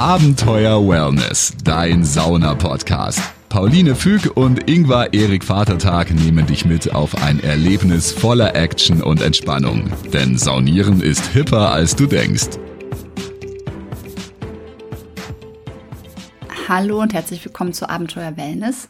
Abenteuer 0.00 0.88
Wellness, 0.88 1.52
dein 1.62 2.06
Sauna-Podcast. 2.06 3.20
Pauline 3.50 3.94
Füg 3.94 4.34
und 4.34 4.66
Ingvar 4.66 5.12
Erik 5.12 5.44
Vatertag 5.44 6.10
nehmen 6.10 6.46
dich 6.46 6.64
mit 6.64 6.94
auf 6.94 7.22
ein 7.22 7.38
Erlebnis 7.38 8.10
voller 8.10 8.56
Action 8.56 9.02
und 9.02 9.20
Entspannung. 9.20 9.92
Denn 10.10 10.38
Saunieren 10.38 11.02
ist 11.02 11.26
hipper, 11.26 11.70
als 11.72 11.96
du 11.96 12.06
denkst. 12.06 12.48
Hallo 16.66 17.02
und 17.02 17.12
herzlich 17.12 17.44
willkommen 17.44 17.74
zu 17.74 17.86
Abenteuer 17.86 18.38
Wellness. 18.38 18.88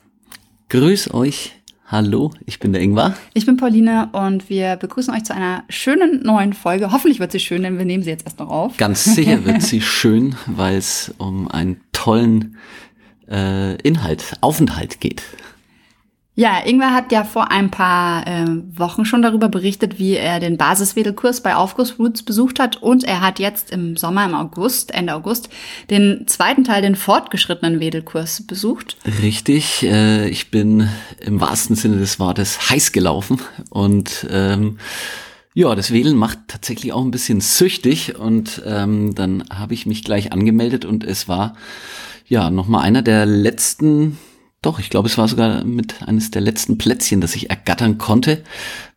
Grüß 0.69 1.13
euch. 1.13 1.60
Hallo, 1.91 2.31
ich 2.47 2.61
bin 2.61 2.73
der 2.73 2.83
Ingvar. 2.83 3.17
Ich 3.35 3.47
bin 3.47 3.57
Pauline 3.57 4.11
und 4.13 4.49
wir 4.49 4.77
begrüßen 4.77 5.13
euch 5.13 5.25
zu 5.25 5.35
einer 5.35 5.65
schönen 5.69 6.23
neuen 6.23 6.53
Folge. 6.53 6.93
Hoffentlich 6.93 7.19
wird 7.19 7.33
sie 7.33 7.41
schön, 7.41 7.65
denn 7.65 7.79
wir 7.79 7.85
nehmen 7.85 8.05
sie 8.05 8.11
jetzt 8.11 8.25
erst 8.25 8.39
noch 8.39 8.49
auf. 8.49 8.77
Ganz 8.77 9.05
sicher 9.05 9.45
wird 9.45 9.61
sie 9.61 9.81
schön, 9.81 10.37
weil 10.47 10.77
es 10.77 11.13
um 11.19 11.49
einen 11.49 11.81
tollen 11.91 12.57
äh, 13.29 13.75
Inhalt, 13.83 14.35
Aufenthalt 14.41 15.01
geht. 15.01 15.25
Ja, 16.37 16.65
Ingwer 16.65 16.95
hat 16.95 17.11
ja 17.11 17.25
vor 17.25 17.51
ein 17.51 17.71
paar 17.71 18.27
äh, 18.27 18.47
Wochen 18.73 19.05
schon 19.05 19.21
darüber 19.21 19.49
berichtet, 19.49 19.99
wie 19.99 20.15
er 20.15 20.39
den 20.39 20.57
Basiswedelkurs 20.57 21.43
bei 21.43 21.57
Aufguss 21.57 21.99
Roots 21.99 22.23
besucht 22.23 22.61
hat. 22.61 22.81
Und 22.83 23.03
er 23.05 23.21
hat 23.21 23.41
jetzt 23.41 23.73
im 23.73 23.97
Sommer, 23.97 24.25
im 24.25 24.35
August, 24.35 24.95
Ende 24.95 25.15
August, 25.15 25.49
den 25.91 26.27
zweiten 26.29 26.63
Teil, 26.63 26.83
den 26.83 26.95
fortgeschrittenen 26.95 27.81
Wedelkurs 27.81 28.47
besucht. 28.47 28.97
Richtig, 29.21 29.83
äh, 29.83 30.29
ich 30.29 30.53
bin 30.53 30.89
im 31.21 31.41
wahrsten 31.41 31.75
Sinne 31.75 31.99
des 31.99 32.21
Wortes 32.21 32.71
heiß 32.71 32.93
gelaufen. 32.93 33.41
Und 33.69 34.27
ähm, 34.31 34.79
ja, 35.53 35.75
das 35.75 35.93
Wedeln 35.93 36.17
macht 36.17 36.39
tatsächlich 36.47 36.93
auch 36.93 37.05
ein 37.05 37.11
bisschen 37.11 37.41
süchtig. 37.41 38.17
Und 38.17 38.63
ähm, 38.65 39.17
dann 39.17 39.45
habe 39.53 39.75
ich 39.75 39.85
mich 39.85 40.05
gleich 40.05 40.33
angemeldet 40.33 40.85
und 40.85 41.03
es 41.03 41.27
war 41.27 41.55
ja 42.29 42.51
nochmal 42.51 42.85
einer 42.85 43.03
der 43.03 43.27
letzten 43.27 44.17
doch, 44.63 44.79
ich 44.79 44.91
glaube, 44.91 45.09
es 45.09 45.17
war 45.17 45.27
sogar 45.27 45.65
mit 45.65 46.03
eines 46.03 46.31
der 46.31 46.43
letzten 46.43 46.77
Plätzchen, 46.77 47.21
das 47.21 47.35
ich 47.35 47.49
ergattern 47.49 47.97
konnte, 47.97 48.43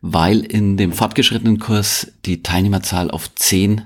weil 0.02 0.40
in 0.40 0.76
dem 0.76 0.92
fortgeschrittenen 0.92 1.58
Kurs 1.58 2.12
die 2.26 2.42
Teilnehmerzahl 2.42 3.10
auf 3.10 3.34
zehn 3.34 3.82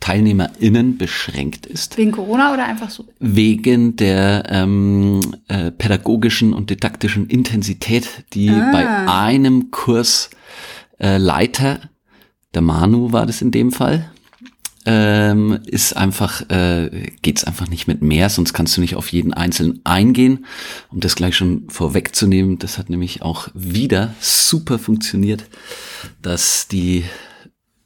TeilnehmerInnen 0.00 0.98
beschränkt 0.98 1.64
ist. 1.64 1.96
Wegen 1.96 2.10
Corona 2.10 2.52
oder 2.52 2.64
einfach 2.64 2.90
so? 2.90 3.04
Wegen 3.20 3.94
der 3.94 4.44
ähm, 4.48 5.20
äh, 5.46 5.70
pädagogischen 5.70 6.52
und 6.52 6.70
didaktischen 6.70 7.28
Intensität, 7.28 8.24
die 8.32 8.50
ah. 8.50 8.70
bei 8.72 8.88
einem 9.08 9.70
Kursleiter, 9.70 10.36
äh, 10.98 11.18
Leiter, 11.18 11.80
der 12.54 12.62
Manu 12.62 13.12
war 13.12 13.26
das 13.26 13.42
in 13.42 13.52
dem 13.52 13.70
Fall, 13.70 14.11
ähm, 14.86 15.60
ist 15.66 15.96
einfach, 15.96 16.48
äh, 16.50 17.10
geht's 17.22 17.44
einfach 17.44 17.68
nicht 17.68 17.86
mit 17.86 18.02
mehr, 18.02 18.28
sonst 18.28 18.52
kannst 18.52 18.76
du 18.76 18.80
nicht 18.80 18.96
auf 18.96 19.08
jeden 19.12 19.32
Einzelnen 19.32 19.80
eingehen. 19.84 20.46
Um 20.90 21.00
das 21.00 21.16
gleich 21.16 21.36
schon 21.36 21.68
vorwegzunehmen, 21.68 22.58
das 22.58 22.78
hat 22.78 22.90
nämlich 22.90 23.22
auch 23.22 23.48
wieder 23.54 24.14
super 24.20 24.78
funktioniert, 24.78 25.44
dass 26.20 26.68
die 26.68 27.04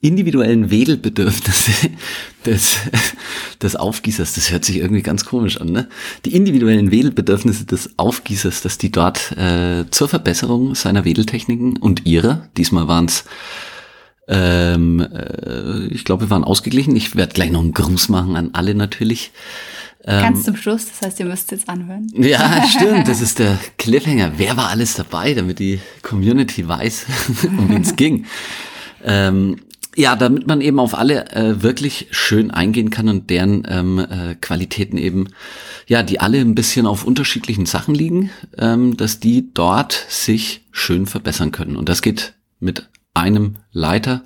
individuellen 0.01 0.71
Wedelbedürfnisse 0.71 1.91
des, 2.47 2.77
des 3.63 3.77
Aufgießers, 3.77 4.35
das 4.35 4.51
hört 4.51 4.65
sich 4.65 4.77
irgendwie 4.77 5.03
ganz 5.03 5.25
komisch 5.25 5.61
an, 5.61 5.69
ne? 5.69 5.89
Die 6.25 6.35
individuellen 6.35 6.91
Wedelbedürfnisse 6.91 7.67
des 7.67 7.99
Aufgießers, 7.99 8.63
dass 8.63 8.79
die 8.79 8.93
dort 8.93 9.33
äh, 9.37 9.85
zur 9.91 10.09
Verbesserung 10.09 10.75
seiner 10.75 11.05
Wedeltechniken 11.05 11.77
und 11.77 12.07
ihrer, 12.07 12.49
diesmal 12.57 12.89
waren 12.89 13.07
es 13.07 13.25
ähm, 14.29 15.01
äh, 15.01 15.87
ich 15.87 16.05
glaube, 16.05 16.25
wir 16.25 16.31
waren 16.31 16.45
ausgeglichen. 16.45 16.97
Ich 16.97 17.15
werde 17.17 17.35
gleich 17.35 17.51
noch 17.51 17.61
einen 17.61 17.73
Gruß 17.73 18.09
machen 18.09 18.37
an 18.37 18.51
alle 18.53 18.75
natürlich. 18.75 19.33
Ähm, 20.05 20.23
Ganz 20.23 20.45
zum 20.45 20.57
Schluss, 20.57 20.87
das 20.87 21.03
heißt, 21.03 21.21
ihr 21.21 21.27
müsst 21.27 21.51
jetzt 21.51 21.69
anhören. 21.69 22.07
Ja, 22.15 22.65
stimmt, 22.69 23.09
das 23.09 23.21
ist 23.21 23.39
der 23.39 23.59
Cliffhanger. 23.77 24.33
Wer 24.37 24.57
war 24.57 24.69
alles 24.69 24.95
dabei, 24.95 25.35
damit 25.35 25.59
die 25.59 25.81
Community 26.03 26.67
weiß, 26.67 27.07
um 27.59 27.69
wen 27.69 27.83
es 27.83 27.97
ging? 27.97 28.27
Ähm, 29.05 29.57
ja, 29.97 30.15
damit 30.15 30.47
man 30.47 30.61
eben 30.61 30.79
auf 30.79 30.95
alle 30.95 31.31
äh, 31.33 31.63
wirklich 31.63 32.09
schön 32.11 32.51
eingehen 32.51 32.91
kann 32.91 33.09
und 33.09 33.31
deren 33.31 33.67
ähm, 33.69 33.99
äh, 33.99 34.35
Qualitäten 34.35 34.99
eben, 34.99 35.29
ja, 35.87 36.03
die 36.03 36.21
alle 36.21 36.39
ein 36.39 36.55
bisschen 36.55 36.87
auf 36.87 37.05
unterschiedlichen 37.05 37.65
Sachen 37.65 37.95
liegen, 37.95 38.31
ähm, 38.59 38.97
dass 38.97 39.21
die 39.21 39.53
dort 39.55 40.07
sich 40.09 40.67
schön 40.71 41.07
verbessern 41.07 41.51
können. 41.51 41.77
Und 41.77 41.89
das 41.89 42.03
geht 42.03 42.35
mit 42.61 42.89
einem 43.17 43.57
Leiter, 43.73 44.23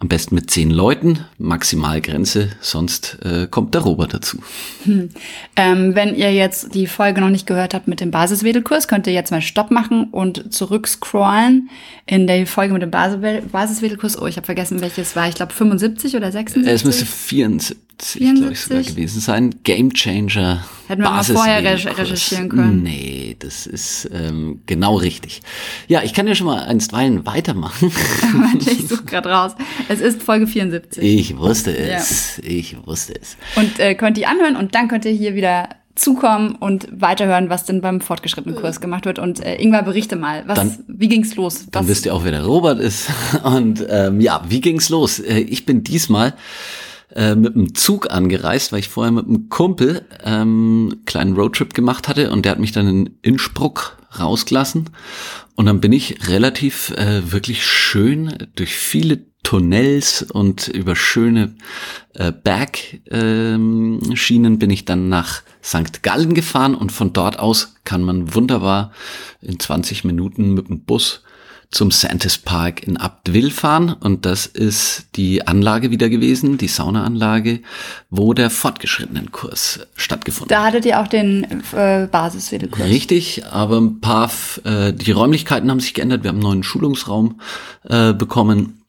am 0.00 0.06
besten 0.06 0.36
mit 0.36 0.48
zehn 0.48 0.70
Leuten, 0.70 1.24
Maximalgrenze, 1.38 2.50
sonst 2.60 3.18
äh, 3.24 3.48
kommt 3.48 3.74
der 3.74 3.82
Robert 3.82 4.14
dazu. 4.14 4.38
Hm. 4.84 5.08
Ähm, 5.56 5.96
wenn 5.96 6.14
ihr 6.14 6.32
jetzt 6.32 6.74
die 6.76 6.86
Folge 6.86 7.20
noch 7.20 7.30
nicht 7.30 7.48
gehört 7.48 7.74
habt 7.74 7.88
mit 7.88 8.00
dem 8.00 8.12
Basiswedelkurs, 8.12 8.86
könnt 8.86 9.08
ihr 9.08 9.12
jetzt 9.12 9.32
mal 9.32 9.42
Stopp 9.42 9.72
machen 9.72 10.08
und 10.12 10.54
zurückscrollen 10.54 11.68
in 12.06 12.28
der 12.28 12.46
Folge 12.46 12.74
mit 12.74 12.82
dem 12.82 12.92
Basiswedelkurs. 12.92 14.20
Oh, 14.22 14.26
ich 14.26 14.36
habe 14.36 14.46
vergessen, 14.46 14.80
welches 14.80 15.16
war. 15.16 15.28
Ich 15.28 15.34
glaube 15.34 15.52
75 15.52 16.14
oder 16.14 16.30
76? 16.30 16.72
Es 16.72 16.84
müsste 16.84 17.04
74, 17.04 17.76
74? 18.02 18.38
glaube 18.38 18.52
ich 18.52 18.60
sogar 18.60 18.82
gewesen 18.82 19.20
sein. 19.20 19.54
Game 19.64 19.92
Changer. 19.92 20.64
Hätten 20.86 21.02
wir 21.02 21.10
mal 21.10 21.22
vorher 21.22 21.62
recherchieren 21.62 22.48
können. 22.48 22.82
Nee, 22.82 23.36
das 23.38 23.66
ist 23.66 24.08
ähm, 24.12 24.60
genau 24.66 24.96
richtig. 24.96 25.42
Ja, 25.86 26.02
ich 26.02 26.14
kann 26.14 26.26
ja 26.26 26.34
schon 26.34 26.46
mal 26.46 26.60
einstweilen 26.60 27.26
weitermachen. 27.26 27.92
ich 28.60 28.88
suche 28.88 29.04
gerade 29.04 29.28
raus. 29.28 29.52
Es 29.88 30.00
ist 30.00 30.22
Folge 30.22 30.46
74. 30.46 31.02
Ich 31.02 31.36
wusste 31.36 31.76
es. 31.76 32.38
Ja. 32.38 32.48
Ich 32.48 32.76
wusste 32.86 33.14
es. 33.20 33.36
Und 33.56 33.78
äh, 33.78 33.94
könnt 33.94 34.16
ihr 34.18 34.28
anhören 34.28 34.56
und 34.56 34.74
dann 34.74 34.88
könnt 34.88 35.04
ihr 35.04 35.12
hier 35.12 35.34
wieder 35.34 35.68
zukommen 35.98 36.54
und 36.54 36.88
weiterhören, 36.90 37.50
was 37.50 37.64
denn 37.64 37.80
beim 37.80 38.00
fortgeschrittenen 38.00 38.56
Kurs 38.56 38.80
gemacht 38.80 39.04
wird. 39.04 39.18
Und 39.18 39.44
äh, 39.44 39.56
Ingwer, 39.56 39.82
berichte 39.82 40.16
mal, 40.16 40.44
was, 40.46 40.56
dann, 40.56 40.78
wie 40.86 41.08
ging's 41.08 41.34
los? 41.36 41.64
Was? 41.64 41.70
Dann 41.70 41.88
wisst 41.88 42.06
ihr 42.06 42.14
auch, 42.14 42.24
wer 42.24 42.30
der 42.30 42.44
Robert 42.44 42.78
ist. 42.78 43.10
Und 43.42 43.84
ähm, 43.88 44.20
ja, 44.20 44.42
wie 44.48 44.60
ging's 44.60 44.88
los? 44.88 45.18
Äh, 45.18 45.40
ich 45.40 45.66
bin 45.66 45.84
diesmal 45.84 46.34
äh, 47.14 47.34
mit 47.34 47.54
dem 47.54 47.74
Zug 47.74 48.10
angereist, 48.10 48.72
weil 48.72 48.80
ich 48.80 48.88
vorher 48.88 49.12
mit 49.12 49.26
einem 49.26 49.48
Kumpel 49.48 50.04
ähm, 50.24 51.02
kleinen 51.06 51.34
Roadtrip 51.34 51.74
gemacht 51.74 52.08
hatte 52.08 52.30
und 52.30 52.44
der 52.44 52.52
hat 52.52 52.58
mich 52.58 52.72
dann 52.72 52.88
in 52.88 53.18
Innsbruck 53.22 53.96
rausgelassen 54.18 54.90
und 55.54 55.66
dann 55.66 55.80
bin 55.80 55.92
ich 55.92 56.28
relativ 56.28 56.90
äh, 56.90 57.32
wirklich 57.32 57.64
schön 57.64 58.48
durch 58.54 58.74
viele 58.74 59.26
Tunnels 59.42 60.22
und 60.22 60.68
über 60.68 60.94
schöne 60.94 61.54
äh, 62.14 62.32
Bergschienen 62.32 64.02
ähm, 64.44 64.58
bin 64.58 64.68
ich 64.68 64.84
dann 64.84 65.08
nach 65.08 65.42
St. 65.64 66.02
Gallen 66.02 66.34
gefahren 66.34 66.74
und 66.74 66.92
von 66.92 67.14
dort 67.14 67.38
aus 67.38 67.76
kann 67.84 68.02
man 68.02 68.34
wunderbar 68.34 68.92
in 69.40 69.58
20 69.58 70.04
Minuten 70.04 70.52
mit 70.52 70.68
dem 70.68 70.80
Bus 70.80 71.22
zum 71.70 71.90
Santis 71.90 72.38
Park 72.38 72.86
in 72.86 72.96
Abtwil 72.96 73.50
fahren 73.50 73.92
und 73.92 74.24
das 74.24 74.46
ist 74.46 75.08
die 75.16 75.46
Anlage 75.46 75.90
wieder 75.90 76.08
gewesen, 76.08 76.56
die 76.56 76.68
Saunaanlage, 76.68 77.60
wo 78.08 78.32
der 78.32 78.48
fortgeschrittenen 78.48 79.32
Kurs 79.32 79.80
stattgefunden 79.94 80.56
hat. 80.56 80.62
Da 80.62 80.66
hattet 80.66 80.86
ihr 80.86 80.98
auch 80.98 81.08
den 81.08 81.44
äh, 81.72 82.08
Basiswedelkurs. 82.10 82.88
Richtig, 82.88 83.44
aber 83.46 83.78
ein 83.78 84.00
paar, 84.00 84.30
äh, 84.64 84.94
die 84.94 85.12
Räumlichkeiten 85.12 85.70
haben 85.70 85.80
sich 85.80 85.92
geändert, 85.92 86.22
wir 86.22 86.30
haben 86.30 86.36
einen 86.36 86.44
neuen 86.44 86.62
Schulungsraum 86.62 87.40
äh, 87.86 88.14
bekommen, 88.14 88.82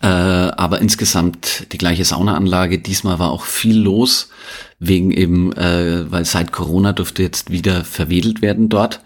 äh, 0.00 0.06
aber 0.06 0.80
insgesamt 0.80 1.70
die 1.72 1.78
gleiche 1.78 2.06
Saunaanlage. 2.06 2.78
Diesmal 2.78 3.18
war 3.18 3.30
auch 3.30 3.44
viel 3.44 3.78
los, 3.78 4.30
wegen 4.78 5.10
eben, 5.10 5.52
äh, 5.52 6.10
weil 6.10 6.24
seit 6.24 6.50
Corona 6.50 6.94
durfte 6.94 7.22
jetzt 7.22 7.50
wieder 7.50 7.84
verwedelt 7.84 8.40
werden 8.40 8.70
dort 8.70 9.00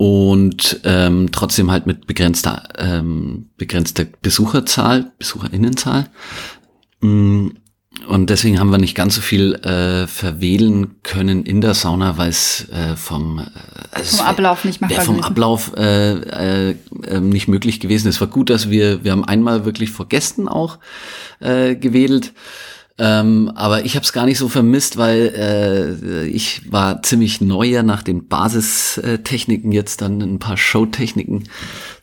und 0.00 0.80
ähm, 0.84 1.30
trotzdem 1.30 1.70
halt 1.70 1.84
mit 1.84 2.06
begrenzter 2.06 2.62
ähm, 2.78 3.50
begrenzter 3.58 4.06
Besucherzahl, 4.22 5.12
Besucherinnenzahl. 5.18 6.08
Mm, 7.02 7.48
und 8.06 8.30
deswegen 8.30 8.58
haben 8.58 8.70
wir 8.70 8.78
nicht 8.78 8.94
ganz 8.94 9.16
so 9.16 9.20
viel 9.20 9.56
äh, 9.56 10.06
verwählen 10.06 11.02
können 11.02 11.44
in 11.44 11.60
der 11.60 11.74
Sauna, 11.74 12.16
weil 12.16 12.30
es 12.30 12.66
äh, 12.70 12.96
vom, 12.96 13.40
äh, 13.40 13.42
also 13.90 14.16
vom 14.16 14.26
Ablauf 14.26 14.64
nicht 14.64 14.80
machbar 14.80 15.04
vom 15.04 15.20
Ablauf 15.22 15.72
äh, 15.76 16.12
äh, 16.70 16.76
äh, 17.04 17.20
nicht 17.20 17.48
möglich 17.48 17.78
gewesen. 17.78 18.08
Es 18.08 18.22
war 18.22 18.28
gut, 18.28 18.48
dass 18.48 18.70
wir 18.70 19.04
wir 19.04 19.12
haben 19.12 19.26
einmal 19.26 19.66
wirklich 19.66 19.90
vor 19.90 20.08
Gästen 20.08 20.48
auch 20.48 20.78
äh, 21.40 21.76
gewedelt 21.76 22.32
ähm, 23.02 23.50
aber 23.54 23.86
ich 23.86 23.96
habe 23.96 24.04
es 24.04 24.12
gar 24.12 24.26
nicht 24.26 24.36
so 24.36 24.50
vermisst, 24.50 24.98
weil 24.98 25.32
äh, 25.34 26.26
ich 26.26 26.70
war 26.70 27.02
ziemlich 27.02 27.40
neuer 27.40 27.82
nach 27.82 28.02
den 28.02 28.28
Basistechniken, 28.28 29.72
jetzt 29.72 30.02
dann 30.02 30.20
ein 30.20 30.38
paar 30.38 30.58
Showtechniken 30.58 31.48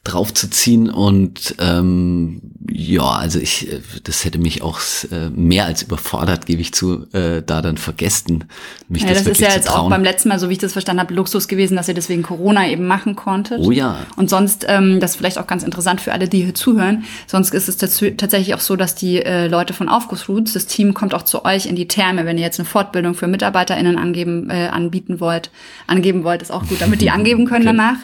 draufzuziehen 0.04 0.90
und 0.90 1.56
ähm, 1.60 2.42
ja, 2.70 3.04
also 3.04 3.40
ich, 3.40 3.72
äh, 3.72 3.82
das 4.04 4.26
hätte 4.26 4.40
mich 4.40 4.62
auch 4.62 4.80
äh, 5.12 5.30
mehr 5.30 5.66
als 5.66 5.84
überfordert, 5.84 6.46
gebe 6.46 6.62
ich 6.62 6.74
zu, 6.74 7.08
äh, 7.14 7.42
da 7.46 7.62
dann 7.62 7.78
vergessen, 7.78 8.46
mich 8.88 9.04
ja, 9.04 9.10
das, 9.10 9.24
das 9.24 9.34
ist 9.34 9.42
ja 9.42 9.54
jetzt 9.54 9.70
auch 9.70 9.90
beim 9.90 10.04
letzten 10.04 10.30
Mal, 10.30 10.40
so 10.40 10.50
wie 10.50 10.54
ich 10.54 10.60
das 10.60 10.74
verstanden 10.74 11.02
habe, 11.02 11.14
Luxus 11.14 11.48
gewesen, 11.48 11.76
dass 11.76 11.88
ihr 11.88 11.94
deswegen 11.94 12.24
Corona 12.24 12.68
eben 12.70 12.88
machen 12.88 13.16
konntet. 13.16 13.60
Oh 13.60 13.72
ja. 13.72 13.98
Und 14.16 14.30
sonst, 14.30 14.66
ähm, 14.68 15.00
das 15.00 15.12
ist 15.12 15.18
vielleicht 15.18 15.38
auch 15.38 15.48
ganz 15.48 15.64
interessant 15.64 16.02
für 16.02 16.14
alle, 16.14 16.28
die 16.28 16.44
hier 16.44 16.56
zuhören, 16.56 17.04
sonst 17.26 17.54
ist 17.54 17.68
es 17.68 17.78
tats 17.78 18.02
tatsächlich 18.18 18.54
auch 18.54 18.60
so, 18.60 18.76
dass 18.76 18.96
die 18.96 19.22
äh, 19.22 19.48
Leute 19.48 19.74
von 19.74 19.90
Aufgussroots, 19.90 20.54
das 20.54 20.68
Team 20.68 20.94
kommt 20.94 21.14
auch 21.14 21.24
zu 21.24 21.46
euch 21.46 21.66
in 21.66 21.76
die 21.76 21.88
Therme, 21.88 22.26
wenn 22.26 22.38
ihr 22.38 22.44
jetzt 22.44 22.60
eine 22.60 22.68
Fortbildung 22.68 23.14
für 23.14 23.28
MitarbeiterInnen 23.28 23.98
angeben, 23.98 24.50
äh, 24.50 24.68
anbieten 24.68 25.20
wollt, 25.20 25.52
angeben 25.88 26.24
wollt, 26.24 26.42
ist 26.42 26.52
auch 26.52 26.66
gut, 26.68 26.82
damit 26.82 27.02
die 27.02 27.10
angeben 27.18 27.46
können 27.46 27.66
danach. 27.66 27.98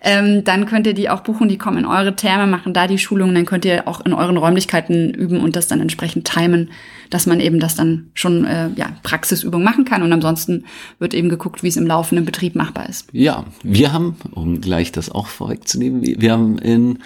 Ähm, 0.00 0.44
dann 0.44 0.66
könnt 0.66 0.86
ihr 0.86 0.94
die 0.94 1.10
auch 1.10 1.20
buchen, 1.20 1.33
die 1.48 1.58
kommen 1.58 1.78
in 1.78 1.86
eure 1.86 2.16
Therme, 2.16 2.46
machen 2.46 2.72
da 2.72 2.86
die 2.86 2.98
Schulung, 2.98 3.34
dann 3.34 3.46
könnt 3.46 3.64
ihr 3.64 3.86
auch 3.86 4.00
in 4.00 4.12
euren 4.12 4.36
Räumlichkeiten 4.36 5.12
üben 5.12 5.40
und 5.40 5.56
das 5.56 5.66
dann 5.66 5.80
entsprechend 5.80 6.26
timen, 6.26 6.70
dass 7.10 7.26
man 7.26 7.40
eben 7.40 7.60
das 7.60 7.74
dann 7.74 8.10
schon 8.14 8.44
äh, 8.44 8.70
ja, 8.76 8.88
Praxisübung 9.02 9.62
machen 9.62 9.84
kann. 9.84 10.02
Und 10.02 10.12
ansonsten 10.12 10.64
wird 10.98 11.14
eben 11.14 11.28
geguckt, 11.28 11.62
wie 11.62 11.68
es 11.68 11.76
im 11.76 11.86
laufenden 11.86 12.24
Betrieb 12.24 12.54
machbar 12.54 12.88
ist. 12.88 13.08
Ja, 13.12 13.44
wir 13.62 13.92
haben, 13.92 14.16
um 14.32 14.60
gleich 14.60 14.92
das 14.92 15.10
auch 15.10 15.26
vorwegzunehmen, 15.26 16.02
wir 16.02 16.20
wir 16.20 16.32
haben 16.32 16.58
in 16.58 17.00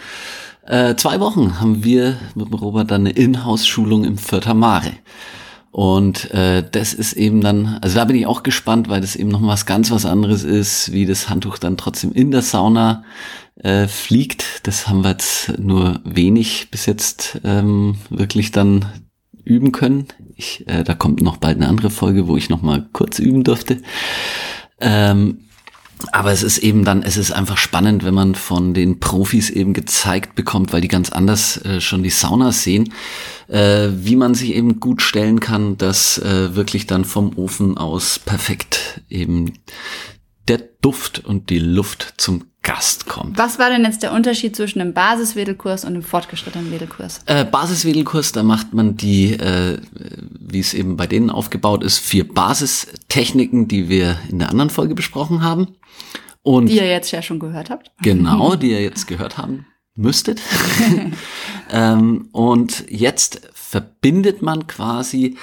äh, 0.66 0.94
zwei 0.96 1.18
Wochen 1.18 1.60
haben 1.60 1.82
wir 1.82 2.18
mit 2.34 2.48
dem 2.48 2.54
Robert 2.54 2.90
dann 2.90 3.00
eine 3.00 3.10
Inhouse-Schulung 3.10 4.04
im 4.04 4.18
Vierter 4.18 4.54
Mare. 4.54 4.92
Und 5.70 6.30
äh, 6.32 6.64
das 6.68 6.94
ist 6.94 7.12
eben 7.12 7.40
dann, 7.40 7.78
also 7.82 7.96
da 7.96 8.04
bin 8.04 8.16
ich 8.16 8.26
auch 8.26 8.42
gespannt, 8.42 8.88
weil 8.88 9.00
das 9.00 9.16
eben 9.16 9.28
noch 9.28 9.42
was 9.42 9.66
ganz 9.66 9.90
was 9.90 10.06
anderes 10.06 10.42
ist, 10.42 10.92
wie 10.92 11.06
das 11.06 11.28
Handtuch 11.28 11.58
dann 11.58 11.76
trotzdem 11.76 12.12
in 12.12 12.30
der 12.30 12.42
Sauna 12.42 13.04
äh, 13.56 13.86
fliegt. 13.86 14.66
Das 14.66 14.88
haben 14.88 15.02
wir 15.02 15.10
jetzt 15.10 15.58
nur 15.58 16.00
wenig 16.04 16.70
bis 16.70 16.86
jetzt 16.86 17.40
ähm, 17.44 17.96
wirklich 18.08 18.50
dann 18.50 18.86
üben 19.44 19.72
können. 19.72 20.06
Ich, 20.36 20.66
äh, 20.68 20.84
da 20.84 20.94
kommt 20.94 21.20
noch 21.22 21.36
bald 21.36 21.56
eine 21.56 21.68
andere 21.68 21.90
Folge, 21.90 22.28
wo 22.28 22.36
ich 22.36 22.48
noch 22.48 22.62
mal 22.62 22.86
kurz 22.92 23.18
üben 23.18 23.44
durfte. 23.44 23.82
Ähm, 24.80 25.47
aber 26.12 26.32
es 26.32 26.42
ist 26.42 26.58
eben 26.58 26.84
dann, 26.84 27.02
es 27.02 27.16
ist 27.16 27.32
einfach 27.32 27.56
spannend, 27.56 28.04
wenn 28.04 28.14
man 28.14 28.34
von 28.34 28.74
den 28.74 29.00
Profis 29.00 29.50
eben 29.50 29.72
gezeigt 29.72 30.34
bekommt, 30.34 30.72
weil 30.72 30.80
die 30.80 30.88
ganz 30.88 31.10
anders 31.10 31.58
äh, 31.64 31.80
schon 31.80 32.02
die 32.02 32.10
Saunas 32.10 32.62
sehen, 32.62 32.92
äh, 33.48 33.88
wie 33.92 34.16
man 34.16 34.34
sich 34.34 34.54
eben 34.54 34.80
gut 34.80 35.02
stellen 35.02 35.40
kann, 35.40 35.76
dass 35.76 36.18
äh, 36.18 36.54
wirklich 36.54 36.86
dann 36.86 37.04
vom 37.04 37.36
Ofen 37.36 37.76
aus 37.76 38.18
perfekt 38.18 39.00
eben 39.10 39.54
der 40.48 40.58
Duft 40.80 41.24
und 41.24 41.50
die 41.50 41.58
Luft 41.58 42.14
zum 42.16 42.44
Gast 42.62 43.06
kommt. 43.06 43.38
Was 43.38 43.58
war 43.58 43.70
denn 43.70 43.84
jetzt 43.84 44.02
der 44.02 44.12
Unterschied 44.12 44.54
zwischen 44.56 44.80
dem 44.80 44.92
Basiswedelkurs 44.92 45.84
und 45.84 45.94
dem 45.94 46.02
fortgeschrittenen 46.02 46.70
Wedelkurs? 46.70 47.22
Äh, 47.26 47.44
Basiswedelkurs, 47.44 48.32
da 48.32 48.42
macht 48.42 48.74
man 48.74 48.96
die, 48.96 49.32
äh, 49.32 49.78
wie 50.38 50.60
es 50.60 50.74
eben 50.74 50.96
bei 50.96 51.06
denen 51.06 51.30
aufgebaut 51.30 51.82
ist, 51.82 51.98
vier 51.98 52.26
Basistechniken, 52.26 53.68
die 53.68 53.88
wir 53.88 54.18
in 54.28 54.38
der 54.38 54.50
anderen 54.50 54.70
Folge 54.70 54.94
besprochen 54.94 55.42
haben. 55.42 55.76
Und 56.42 56.66
Die 56.66 56.76
ihr 56.76 56.88
jetzt 56.88 57.10
ja 57.10 57.22
schon 57.22 57.38
gehört 57.38 57.70
habt. 57.70 57.90
Genau, 58.02 58.54
die 58.56 58.70
ihr 58.70 58.82
jetzt 58.82 59.06
gehört 59.06 59.38
haben 59.38 59.66
müsstet. 59.98 60.40
ähm, 61.70 62.28
und 62.32 62.84
jetzt 62.88 63.42
verbindet 63.52 64.40
man 64.40 64.66
quasi 64.66 65.36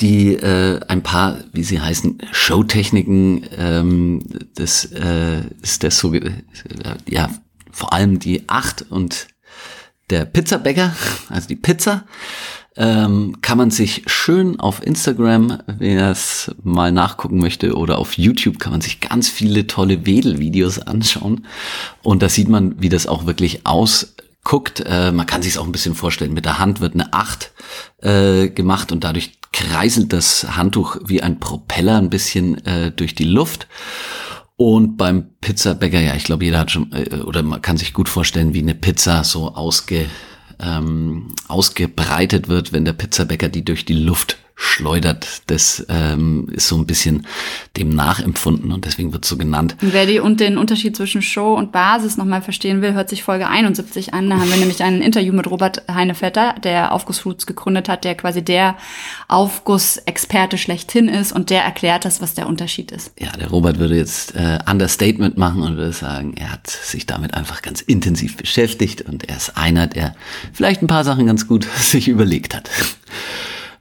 die 0.00 0.34
äh, 0.34 0.80
ein 0.88 1.02
paar, 1.02 1.38
wie 1.52 1.62
sie 1.62 1.80
heißen, 1.80 2.18
Showtechniken. 2.32 3.46
Ähm, 3.56 4.22
das 4.54 4.84
äh, 4.86 5.42
ist 5.62 5.84
das 5.84 5.98
so, 5.98 6.12
äh, 6.14 6.32
ja 7.08 7.30
vor 7.78 7.92
allem 7.92 8.18
die 8.18 8.48
Acht 8.48 8.86
und 8.90 9.28
der 10.10 10.24
Pizzabäcker, 10.24 10.94
also 11.28 11.48
die 11.48 11.56
Pizza. 11.56 12.04
Ähm, 12.80 13.38
kann 13.42 13.58
man 13.58 13.72
sich 13.72 14.04
schön 14.06 14.60
auf 14.60 14.86
Instagram, 14.86 15.58
wer 15.66 16.12
es 16.12 16.54
mal 16.62 16.92
nachgucken 16.92 17.38
möchte, 17.38 17.76
oder 17.76 17.98
auf 17.98 18.16
YouTube 18.16 18.60
kann 18.60 18.70
man 18.70 18.80
sich 18.80 19.00
ganz 19.00 19.28
viele 19.28 19.66
tolle 19.66 20.06
Wedelvideos 20.06 20.78
anschauen. 20.78 21.44
Und 22.04 22.22
da 22.22 22.28
sieht 22.28 22.48
man, 22.48 22.80
wie 22.80 22.88
das 22.88 23.08
auch 23.08 23.26
wirklich 23.26 23.66
ausguckt. 23.66 24.84
Äh, 24.86 25.10
man 25.10 25.26
kann 25.26 25.42
sich 25.42 25.54
es 25.54 25.58
auch 25.58 25.66
ein 25.66 25.72
bisschen 25.72 25.96
vorstellen. 25.96 26.32
Mit 26.32 26.44
der 26.44 26.60
Hand 26.60 26.80
wird 26.80 26.94
eine 26.94 27.12
Acht 27.12 27.50
äh, 28.00 28.48
gemacht 28.48 28.92
und 28.92 29.02
dadurch 29.02 29.32
kreiselt 29.52 30.12
das 30.12 30.56
Handtuch 30.56 30.98
wie 31.04 31.20
ein 31.20 31.40
Propeller 31.40 31.98
ein 31.98 32.10
bisschen 32.10 32.64
äh, 32.64 32.92
durch 32.92 33.16
die 33.16 33.24
Luft. 33.24 33.66
Und 34.54 34.96
beim 34.96 35.30
Pizzabäcker, 35.40 36.00
ja, 36.00 36.14
ich 36.14 36.24
glaube, 36.24 36.44
jeder 36.44 36.60
hat 36.60 36.70
schon, 36.70 36.92
äh, 36.92 37.22
oder 37.22 37.42
man 37.42 37.60
kann 37.60 37.76
sich 37.76 37.92
gut 37.92 38.08
vorstellen, 38.08 38.54
wie 38.54 38.62
eine 38.62 38.76
Pizza 38.76 39.24
so 39.24 39.54
ausge, 39.54 40.06
ähm, 40.60 41.34
ausgebreitet 41.46 42.48
wird, 42.48 42.72
wenn 42.72 42.84
der 42.84 42.92
Pizzabäcker 42.92 43.48
die 43.48 43.64
durch 43.64 43.84
die 43.84 43.94
Luft 43.94 44.38
schleudert. 44.60 45.42
Das 45.46 45.86
ähm, 45.88 46.48
ist 46.50 46.66
so 46.66 46.76
ein 46.76 46.84
bisschen 46.84 47.26
dem 47.76 47.90
nachempfunden 47.90 48.72
und 48.72 48.84
deswegen 48.84 49.12
wird 49.12 49.24
so 49.24 49.36
genannt. 49.36 49.76
Und 49.80 49.92
wer 49.92 50.04
die 50.04 50.18
und 50.18 50.40
den 50.40 50.58
Unterschied 50.58 50.96
zwischen 50.96 51.22
Show 51.22 51.54
und 51.54 51.70
Basis 51.70 52.16
nochmal 52.16 52.42
verstehen 52.42 52.82
will, 52.82 52.92
hört 52.92 53.08
sich 53.08 53.22
Folge 53.22 53.48
71 53.48 54.14
an. 54.14 54.28
Da 54.28 54.38
haben 54.38 54.50
wir 54.50 54.56
nämlich 54.56 54.82
ein 54.82 55.00
Interview 55.00 55.32
mit 55.32 55.48
Robert 55.48 55.84
Heinevetter, 55.88 56.56
der 56.64 56.90
Aufgussroots 56.92 57.46
gegründet 57.46 57.88
hat, 57.88 58.02
der 58.02 58.16
quasi 58.16 58.42
der 58.42 58.76
Aufgussexperte 59.28 60.58
schlechthin 60.58 61.08
ist 61.08 61.30
und 61.30 61.50
der 61.50 61.62
erklärt 61.62 62.04
das, 62.04 62.20
was 62.20 62.34
der 62.34 62.48
Unterschied 62.48 62.90
ist. 62.90 63.12
Ja, 63.16 63.30
der 63.30 63.50
Robert 63.50 63.78
würde 63.78 63.96
jetzt 63.96 64.34
äh, 64.34 64.58
Understatement 64.68 65.38
machen 65.38 65.62
und 65.62 65.76
würde 65.76 65.92
sagen, 65.92 66.34
er 66.36 66.50
hat 66.50 66.66
sich 66.66 67.06
damit 67.06 67.34
einfach 67.34 67.62
ganz 67.62 67.80
intensiv 67.80 68.36
beschäftigt 68.36 69.02
und 69.02 69.28
er 69.28 69.36
ist 69.36 69.56
einer, 69.56 69.86
der 69.86 70.16
vielleicht 70.52 70.82
ein 70.82 70.88
paar 70.88 71.04
Sachen 71.04 71.26
ganz 71.26 71.46
gut 71.46 71.64
sich 71.78 72.08
überlegt 72.08 72.56
hat 72.56 72.68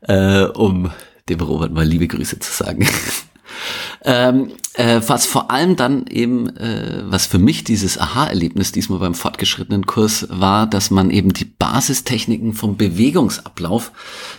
äh, 0.01 0.43
um 0.43 0.91
dem 1.29 1.39
Robert 1.41 1.73
mal 1.73 1.85
liebe 1.85 2.07
Grüße 2.07 2.39
zu 2.39 2.51
sagen. 2.51 2.87
ähm, 4.03 4.51
äh, 4.73 5.01
was 5.05 5.25
vor 5.25 5.51
allem 5.51 5.75
dann 5.75 6.05
eben, 6.07 6.55
äh, 6.55 7.03
was 7.05 7.25
für 7.25 7.39
mich 7.39 7.63
dieses 7.63 7.97
Aha-Erlebnis 7.97 8.71
diesmal 8.71 8.99
beim 8.99 9.15
fortgeschrittenen 9.15 9.85
Kurs 9.85 10.27
war, 10.29 10.67
dass 10.67 10.91
man 10.91 11.09
eben 11.09 11.33
die 11.33 11.45
Basistechniken 11.45 12.53
vom 12.53 12.77
Bewegungsablauf 12.77 13.91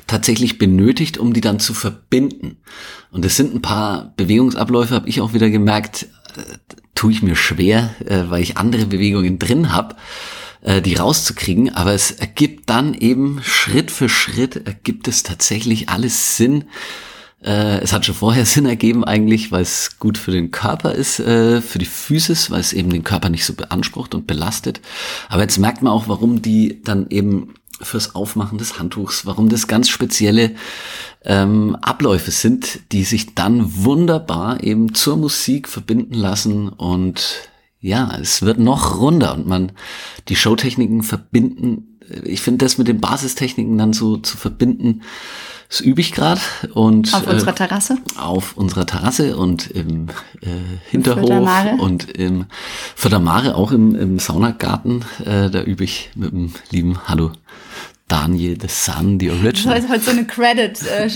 tatsächlich 0.06 0.58
benötigt, 0.58 1.18
um 1.18 1.32
die 1.32 1.40
dann 1.40 1.60
zu 1.60 1.74
verbinden. 1.74 2.58
Und 3.10 3.24
es 3.24 3.36
sind 3.36 3.54
ein 3.54 3.62
paar 3.62 4.12
Bewegungsabläufe, 4.16 4.94
habe 4.94 5.08
ich 5.08 5.20
auch 5.20 5.34
wieder 5.34 5.50
gemerkt, 5.50 6.04
äh, 6.36 6.74
tue 6.94 7.12
ich 7.12 7.22
mir 7.22 7.36
schwer, 7.36 7.90
äh, 8.06 8.24
weil 8.28 8.42
ich 8.42 8.56
andere 8.56 8.86
Bewegungen 8.86 9.38
drin 9.38 9.72
habe 9.72 9.96
äh, 10.62 10.82
die 10.82 10.94
rauszukriegen, 10.94 11.74
aber 11.74 11.92
es 11.92 12.10
ergibt 12.10 12.68
dann 12.68 12.94
eben 12.94 13.40
Schritt 13.42 13.90
für 13.90 14.08
Schritt 14.08 14.66
ergibt 14.66 15.08
es 15.08 15.22
tatsächlich 15.22 15.88
alles 15.88 16.36
Sinn. 16.36 16.64
Äh, 17.42 17.78
es 17.78 17.92
hat 17.92 18.04
schon 18.04 18.14
vorher 18.14 18.46
Sinn 18.46 18.66
ergeben 18.66 19.04
eigentlich, 19.04 19.52
weil 19.52 19.62
es 19.62 19.98
gut 19.98 20.18
für 20.18 20.32
den 20.32 20.50
Körper 20.50 20.92
ist, 20.92 21.20
äh, 21.20 21.60
für 21.60 21.78
die 21.78 21.86
Physis, 21.86 22.50
weil 22.50 22.60
es 22.60 22.72
eben 22.72 22.90
den 22.90 23.04
Körper 23.04 23.28
nicht 23.28 23.44
so 23.44 23.54
beansprucht 23.54 24.14
und 24.14 24.26
belastet. 24.26 24.80
Aber 25.28 25.42
jetzt 25.42 25.58
merkt 25.58 25.82
man 25.82 25.92
auch, 25.92 26.08
warum 26.08 26.42
die 26.42 26.82
dann 26.82 27.06
eben 27.10 27.54
fürs 27.80 28.14
Aufmachen 28.16 28.58
des 28.58 28.78
Handtuchs, 28.78 29.24
warum 29.24 29.48
das 29.48 29.68
ganz 29.68 29.88
spezielle 29.88 30.56
ähm, 31.24 31.76
Abläufe 31.80 32.30
sind, 32.30 32.80
die 32.90 33.04
sich 33.04 33.34
dann 33.34 33.84
wunderbar 33.84 34.62
eben 34.64 34.94
zur 34.94 35.16
Musik 35.16 35.68
verbinden 35.68 36.14
lassen 36.14 36.68
und 36.68 37.48
ja, 37.80 38.16
es 38.20 38.42
wird 38.42 38.58
noch 38.58 38.98
runder 38.98 39.34
und 39.34 39.46
man 39.46 39.72
die 40.28 40.36
Showtechniken 40.36 41.02
verbinden. 41.02 41.98
Ich 42.24 42.40
finde 42.40 42.64
das 42.64 42.78
mit 42.78 42.88
den 42.88 43.00
Basistechniken 43.00 43.76
dann 43.78 43.92
so 43.92 44.16
zu 44.16 44.36
verbinden, 44.36 45.02
das 45.68 45.80
übe 45.80 46.00
ich 46.00 46.12
gerade 46.12 46.40
und 46.72 47.12
Auf 47.12 47.26
unserer 47.26 47.54
Terrasse? 47.54 47.98
auf 48.16 48.56
unserer 48.56 48.86
Terrasse 48.86 49.36
und 49.36 49.70
im 49.70 50.08
äh, 50.40 50.46
Hinterhof 50.88 51.28
Fördermare. 51.28 51.76
und 51.78 52.10
im 52.10 52.46
Fördermare 52.94 53.54
auch 53.54 53.70
im, 53.70 53.94
im 53.94 54.18
Saunagarten. 54.18 55.04
Äh, 55.26 55.50
da 55.50 55.62
übe 55.62 55.84
ich 55.84 56.10
mit 56.14 56.32
dem 56.32 56.54
lieben 56.70 57.06
Hallo 57.06 57.32
Daniel 58.08 58.56
the 58.60 58.68
Sun, 58.68 59.18
die 59.18 59.26
Das 59.28 59.36
Original. 59.36 59.78
ist 59.78 59.88
heute 59.90 60.00
so 60.00 60.10
eine 60.12 60.24
Credit, 60.26 60.80
äh, 60.82 61.08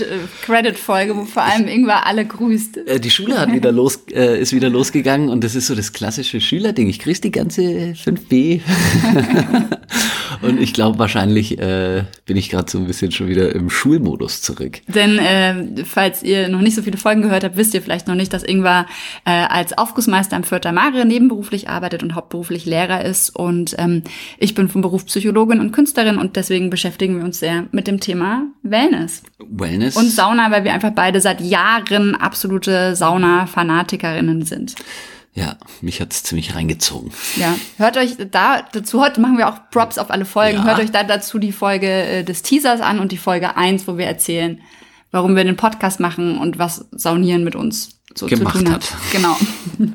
Credit-Folge, 0.43 1.15
wo 1.17 1.25
vor 1.25 1.41
allem 1.43 1.67
Ingwer 1.67 2.05
alle 2.05 2.23
grüßt. 2.25 2.77
Äh, 2.87 2.99
Die 2.99 3.09
Schule 3.09 3.39
hat 3.39 3.51
wieder 3.51 3.71
los, 3.71 3.99
äh, 4.13 4.39
ist 4.39 4.53
wieder 4.53 4.69
losgegangen 4.69 5.29
und 5.29 5.43
das 5.43 5.55
ist 5.55 5.67
so 5.67 5.75
das 5.75 5.91
klassische 5.93 6.39
Schülerding. 6.39 6.87
Ich 6.89 6.99
grüße 6.99 7.21
die 7.21 7.31
ganze 7.31 7.61
5b. 7.95 8.61
und 10.43 10.61
ich 10.61 10.73
glaube, 10.73 10.99
wahrscheinlich 10.99 11.59
äh, 11.59 12.03
bin 12.25 12.37
ich 12.37 12.49
gerade 12.49 12.69
so 12.69 12.77
ein 12.77 12.85
bisschen 12.85 13.11
schon 13.11 13.27
wieder 13.27 13.53
im 13.53 13.69
Schulmodus 13.69 14.41
zurück. 14.41 14.81
Denn 14.87 15.17
äh, 15.17 15.83
falls 15.85 16.23
ihr 16.23 16.49
noch 16.49 16.61
nicht 16.61 16.75
so 16.75 16.81
viele 16.81 16.97
Folgen 16.97 17.21
gehört 17.21 17.43
habt, 17.43 17.57
wisst 17.57 17.73
ihr 17.73 17.81
vielleicht 17.81 18.07
noch 18.07 18.15
nicht, 18.15 18.33
dass 18.33 18.43
Ingwer 18.43 18.85
äh, 19.25 19.31
als 19.31 19.77
Aufgussmeister 19.77 20.35
am 20.35 20.43
Fürther 20.43 20.71
Mare 20.71 21.05
nebenberuflich 21.05 21.69
arbeitet 21.69 22.03
und 22.03 22.15
hauptberuflich 22.15 22.65
Lehrer 22.65 23.03
ist. 23.03 23.35
Und 23.35 23.75
ähm, 23.77 24.03
ich 24.37 24.53
bin 24.55 24.69
vom 24.69 24.81
Beruf 24.81 25.05
Psychologin 25.05 25.59
und 25.59 25.71
Künstlerin 25.71 26.17
und 26.17 26.35
deswegen 26.35 26.69
beschäftigen 26.69 27.17
wir 27.17 27.25
uns 27.25 27.39
sehr 27.39 27.65
mit 27.71 27.87
dem 27.87 27.99
Thema 27.99 28.45
Wellness 28.63 29.23
Wellness. 29.39 29.97
und 29.97 30.09
Sauna, 30.09 30.51
weil 30.51 30.63
wir 30.63 30.73
einfach 30.73 30.91
beide 30.91 31.21
seit 31.21 31.41
Jahren 31.41 32.15
absolute 32.15 32.95
Sauna-Fanatikerinnen 32.95 34.45
sind. 34.45 34.75
Ja, 35.35 35.55
mich 35.81 35.99
hat's 35.99 36.21
ziemlich 36.23 36.53
reingezogen. 36.53 37.11
Ja, 37.37 37.55
hört 37.77 37.97
euch 37.97 38.17
da 38.31 38.61
dazu, 38.71 39.01
heute 39.01 39.19
machen 39.19 39.37
wir 39.39 39.49
auch 39.49 39.57
Props 39.71 39.97
auf 39.97 40.11
alle 40.11 40.25
Folgen, 40.25 40.57
Ja. 40.57 40.63
hört 40.65 40.79
euch 40.79 40.91
da 40.91 41.03
dazu 41.03 41.39
die 41.39 41.51
Folge 41.51 41.87
äh, 41.87 42.23
des 42.23 42.43
Teasers 42.43 42.81
an 42.81 42.99
und 42.99 43.11
die 43.11 43.17
Folge 43.17 43.57
1, 43.57 43.87
wo 43.87 43.97
wir 43.97 44.05
erzählen, 44.05 44.61
warum 45.11 45.35
wir 45.35 45.43
den 45.43 45.55
Podcast 45.57 45.99
machen 45.99 46.37
und 46.37 46.59
was 46.59 46.85
Saunieren 46.91 47.43
mit 47.43 47.55
uns 47.55 47.97
so 48.13 48.27
Gemacht 48.27 48.57
zu 48.57 48.63
tun 48.63 48.73
hat. 48.73 48.91
hat. 48.91 49.11
Genau. 49.11 49.37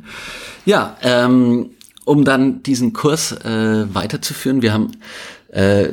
Ja, 0.64 0.98
ähm, 1.02 1.70
um 2.04 2.24
dann 2.26 2.62
diesen 2.62 2.92
Kurs 2.92 3.32
äh, 3.32 3.86
weiterzuführen, 3.94 4.60
wir 4.60 4.74
haben, 4.74 4.90
äh, 5.50 5.88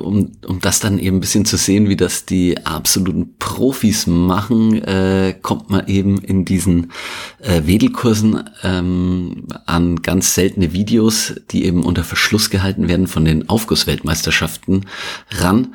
um, 0.00 0.32
um 0.46 0.60
das 0.60 0.80
dann 0.80 0.98
eben 0.98 1.18
ein 1.18 1.20
bisschen 1.20 1.44
zu 1.44 1.56
sehen, 1.56 1.88
wie 1.88 1.96
das 1.96 2.24
die 2.24 2.64
absoluten 2.64 3.36
Profis 3.38 4.06
machen, 4.06 4.82
äh, 4.82 5.34
kommt 5.42 5.68
man 5.68 5.86
eben 5.88 6.18
in 6.18 6.44
diesen 6.44 6.92
äh, 7.40 7.62
Wedelkursen 7.66 8.48
ähm, 8.62 9.46
an 9.66 10.00
ganz 10.02 10.34
seltene 10.34 10.72
Videos, 10.72 11.34
die 11.50 11.66
eben 11.66 11.82
unter 11.84 12.02
Verschluss 12.02 12.48
gehalten 12.48 12.88
werden 12.88 13.06
von 13.06 13.24
den 13.24 13.48
Aufgussweltmeisterschaften 13.48 14.86
ran, 15.32 15.74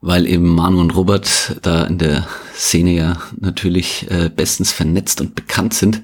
weil 0.00 0.26
eben 0.26 0.48
Manu 0.48 0.80
und 0.80 0.96
Robert 0.96 1.56
da 1.62 1.84
in 1.84 1.98
der 1.98 2.26
Szene 2.54 2.92
ja 2.92 3.16
natürlich 3.38 4.10
äh, 4.10 4.30
bestens 4.34 4.72
vernetzt 4.72 5.20
und 5.20 5.34
bekannt 5.34 5.74
sind 5.74 6.02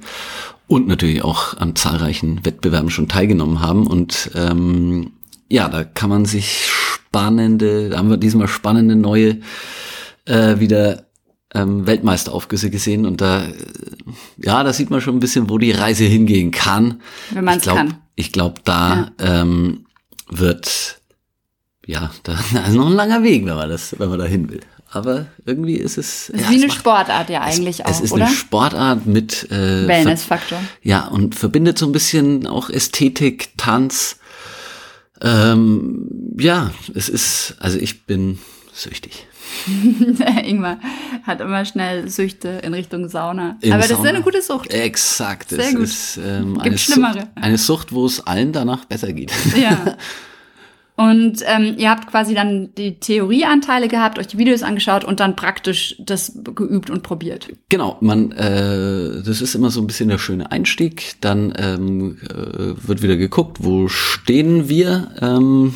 und 0.70 0.86
natürlich 0.86 1.24
auch 1.24 1.56
an 1.56 1.74
zahlreichen 1.74 2.44
Wettbewerben 2.44 2.90
schon 2.90 3.08
teilgenommen 3.08 3.60
haben. 3.60 3.88
Und 3.88 4.30
ähm, 4.36 5.10
ja, 5.50 5.68
da 5.68 5.84
kann 5.84 6.08
man 6.10 6.24
sich 6.24 6.66
spannende, 6.68 7.90
da 7.90 7.98
haben 7.98 8.08
wir 8.10 8.16
diesmal 8.16 8.48
spannende 8.48 8.96
neue 8.96 9.38
äh, 10.26 10.58
wieder 10.60 11.06
ähm, 11.52 11.86
Weltmeisteraufgüsse 11.86 12.70
gesehen 12.70 13.04
und 13.06 13.20
da, 13.20 13.44
äh, 13.44 13.52
ja, 14.38 14.62
da 14.62 14.72
sieht 14.72 14.90
man 14.90 15.00
schon 15.00 15.16
ein 15.16 15.20
bisschen, 15.20 15.50
wo 15.50 15.58
die 15.58 15.72
Reise 15.72 16.04
hingehen 16.04 16.52
kann. 16.52 17.00
Wenn 17.30 17.48
Ich 17.48 17.62
glaub- 17.62 17.76
kann. 17.76 17.94
Ich 18.14 18.32
glaube, 18.32 18.60
da 18.64 19.10
ähm, 19.18 19.86
wird, 20.28 21.00
ja, 21.86 22.10
da 22.22 22.34
ist 22.34 22.74
noch 22.74 22.86
ein 22.86 22.92
langer 22.92 23.22
Weg, 23.22 23.46
wenn 23.46 23.54
man 23.56 23.68
das, 23.68 23.98
wenn 23.98 24.08
man 24.10 24.18
da 24.18 24.26
hin 24.26 24.48
will. 24.50 24.60
Aber 24.92 25.26
irgendwie 25.46 25.74
ist 25.76 25.98
es, 25.98 26.30
Das 26.32 26.40
ist 26.40 26.46
ja, 26.46 26.50
wie 26.50 26.56
es 26.56 26.62
eine 26.62 26.66
macht- 26.68 26.78
Sportart 26.78 27.30
ja 27.30 27.40
eigentlich 27.42 27.84
auch, 27.86 27.90
es 27.90 28.00
ist 28.00 28.12
oder? 28.12 28.26
eine 28.26 28.34
Sportart 28.34 29.06
mit 29.06 29.50
äh, 29.50 29.86
Wellnessfaktor. 29.88 30.58
ja, 30.82 31.06
und 31.08 31.34
verbindet 31.34 31.78
so 31.78 31.86
ein 31.86 31.92
bisschen 31.92 32.46
auch 32.46 32.70
Ästhetik, 32.70 33.50
Tanz. 33.56 34.16
Ähm, 35.22 36.08
ja, 36.38 36.72
es 36.94 37.08
ist, 37.08 37.56
also 37.58 37.78
ich 37.78 38.06
bin 38.06 38.38
süchtig. 38.72 39.26
Ingmar 40.44 40.78
hat 41.24 41.40
immer 41.40 41.64
schnell 41.64 42.08
Süchte 42.08 42.48
in 42.62 42.72
Richtung 42.72 43.08
Sauna. 43.08 43.56
In 43.60 43.72
Aber 43.72 43.82
das 43.82 43.90
ist 43.90 43.96
Sauna. 43.98 44.10
eine 44.10 44.22
gute 44.22 44.42
Sucht. 44.42 44.72
Exakt. 44.72 45.50
Sehr 45.50 45.58
es 45.60 45.74
gut. 45.74 45.82
ist 45.82 46.16
ähm, 46.18 46.54
Gibt 46.54 46.66
eine, 46.66 46.78
Schlimmere. 46.78 47.12
Sucht, 47.20 47.28
eine 47.34 47.58
Sucht, 47.58 47.92
wo 47.92 48.06
es 48.06 48.26
allen 48.26 48.52
danach 48.52 48.84
besser 48.84 49.12
geht. 49.12 49.32
Ja. 49.56 49.96
Und 51.00 51.42
ähm, 51.46 51.76
ihr 51.78 51.88
habt 51.88 52.08
quasi 52.08 52.34
dann 52.34 52.74
die 52.74 53.00
Theorieanteile 53.00 53.88
gehabt, 53.88 54.18
euch 54.18 54.26
die 54.26 54.36
Videos 54.36 54.62
angeschaut 54.62 55.02
und 55.02 55.18
dann 55.18 55.34
praktisch 55.34 55.96
das 55.98 56.38
geübt 56.54 56.90
und 56.90 57.02
probiert. 57.02 57.48
Genau, 57.70 57.96
man, 58.02 58.32
äh, 58.32 59.22
das 59.22 59.40
ist 59.40 59.54
immer 59.54 59.70
so 59.70 59.80
ein 59.80 59.86
bisschen 59.86 60.10
der 60.10 60.18
schöne 60.18 60.52
Einstieg. 60.52 61.14
Dann 61.22 61.54
ähm, 61.56 62.18
äh, 62.28 62.86
wird 62.86 63.00
wieder 63.00 63.16
geguckt, 63.16 63.64
wo 63.64 63.88
stehen 63.88 64.68
wir. 64.68 65.10
Ähm, 65.22 65.74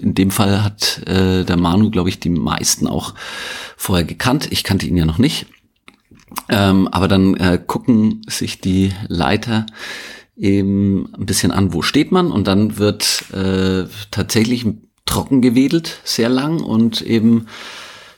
in 0.00 0.14
dem 0.14 0.32
Fall 0.32 0.64
hat 0.64 1.06
äh, 1.06 1.44
der 1.44 1.56
Manu, 1.56 1.90
glaube 1.90 2.08
ich, 2.08 2.18
die 2.18 2.30
meisten 2.30 2.88
auch 2.88 3.14
vorher 3.76 4.04
gekannt. 4.04 4.48
Ich 4.50 4.64
kannte 4.64 4.84
ihn 4.86 4.96
ja 4.96 5.04
noch 5.04 5.18
nicht. 5.18 5.46
Ähm, 6.48 6.88
aber 6.88 7.06
dann 7.06 7.36
äh, 7.36 7.60
gucken 7.64 8.22
sich 8.28 8.60
die 8.60 8.90
Leiter 9.06 9.64
eben 10.36 11.12
ein 11.14 11.26
bisschen 11.26 11.52
an, 11.52 11.72
wo 11.72 11.82
steht 11.82 12.12
man 12.12 12.30
und 12.30 12.46
dann 12.46 12.78
wird 12.78 13.24
äh, 13.32 13.84
tatsächlich 14.10 14.66
trocken 15.06 15.42
gewedelt, 15.42 16.00
sehr 16.04 16.28
lang 16.28 16.60
und 16.60 17.02
eben 17.02 17.46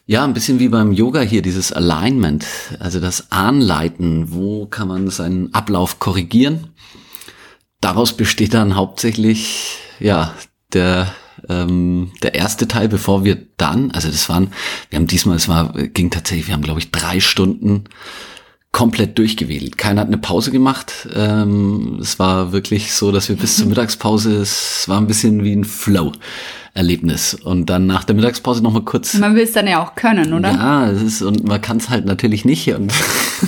ja, 0.08 0.24
ein 0.24 0.34
bisschen 0.34 0.60
wie 0.60 0.68
beim 0.68 0.92
Yoga 0.92 1.20
hier, 1.20 1.42
dieses 1.42 1.72
Alignment, 1.72 2.46
also 2.78 3.00
das 3.00 3.32
Anleiten, 3.32 4.32
wo 4.32 4.66
kann 4.66 4.86
man 4.86 5.10
seinen 5.10 5.52
Ablauf 5.52 5.98
korrigieren. 5.98 6.68
Daraus 7.80 8.16
besteht 8.16 8.54
dann 8.54 8.76
hauptsächlich, 8.76 9.78
ja, 9.98 10.32
der, 10.72 11.12
ähm, 11.48 12.12
der 12.22 12.36
erste 12.36 12.68
Teil, 12.68 12.88
bevor 12.88 13.24
wir 13.24 13.36
dann, 13.56 13.90
also 13.90 14.08
das 14.08 14.28
waren, 14.28 14.52
wir 14.90 14.98
haben 14.98 15.08
diesmal, 15.08 15.36
es 15.36 15.48
war, 15.48 15.72
ging 15.72 16.10
tatsächlich, 16.10 16.46
wir 16.46 16.54
haben 16.54 16.62
glaube 16.62 16.80
ich 16.80 16.92
drei 16.92 17.18
Stunden 17.18 17.84
komplett 18.76 19.16
durchgewedelt. 19.16 19.78
Keiner 19.78 20.02
hat 20.02 20.08
eine 20.08 20.18
Pause 20.18 20.50
gemacht. 20.50 21.08
Ähm, 21.16 21.96
es 21.98 22.18
war 22.18 22.52
wirklich 22.52 22.92
so, 22.92 23.10
dass 23.10 23.30
wir 23.30 23.36
bis 23.36 23.56
zur 23.56 23.66
Mittagspause, 23.68 24.36
es 24.36 24.86
war 24.86 24.98
ein 25.00 25.06
bisschen 25.06 25.42
wie 25.44 25.54
ein 25.54 25.64
Flow-Erlebnis. 25.64 27.32
Und 27.32 27.70
dann 27.70 27.86
nach 27.86 28.04
der 28.04 28.14
Mittagspause 28.14 28.62
nochmal 28.62 28.82
kurz 28.82 29.14
Man 29.14 29.34
will 29.34 29.44
es 29.44 29.52
dann 29.52 29.66
ja 29.66 29.82
auch 29.82 29.94
können, 29.94 30.34
oder? 30.34 30.50
ja, 30.50 30.90
es 30.90 31.00
ist, 31.00 31.22
und 31.22 31.42
man 31.44 31.62
kann 31.62 31.78
es 31.78 31.88
halt 31.88 32.04
natürlich 32.04 32.44
nicht 32.44 32.68
und, 32.74 32.92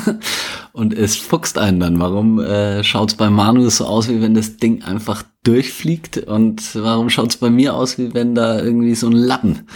und 0.73 0.95
es 0.95 1.17
fuchst 1.17 1.59
einen 1.59 1.79
dann. 1.79 2.01
Warum 2.01 2.41
äh, 2.41 2.83
schaut 2.83 3.11
es 3.11 3.15
bei 3.15 3.29
Manu 3.29 3.69
so 3.69 3.85
aus, 3.85 4.09
wie 4.09 4.23
wenn 4.23 4.33
das 4.33 4.57
Ding 4.57 4.83
einfach 4.83 5.25
durchfliegt 5.45 6.17
und 6.17 6.75
warum 6.75 7.11
schaut 7.11 7.33
es 7.33 7.37
bei 7.37 7.51
mir 7.51 7.75
aus, 7.75 7.99
wie 7.99 8.15
wenn 8.15 8.35
da 8.35 8.63
irgendwie 8.63 8.95
so 8.95 9.09
ein 9.09 9.13
Lappen 9.13 9.69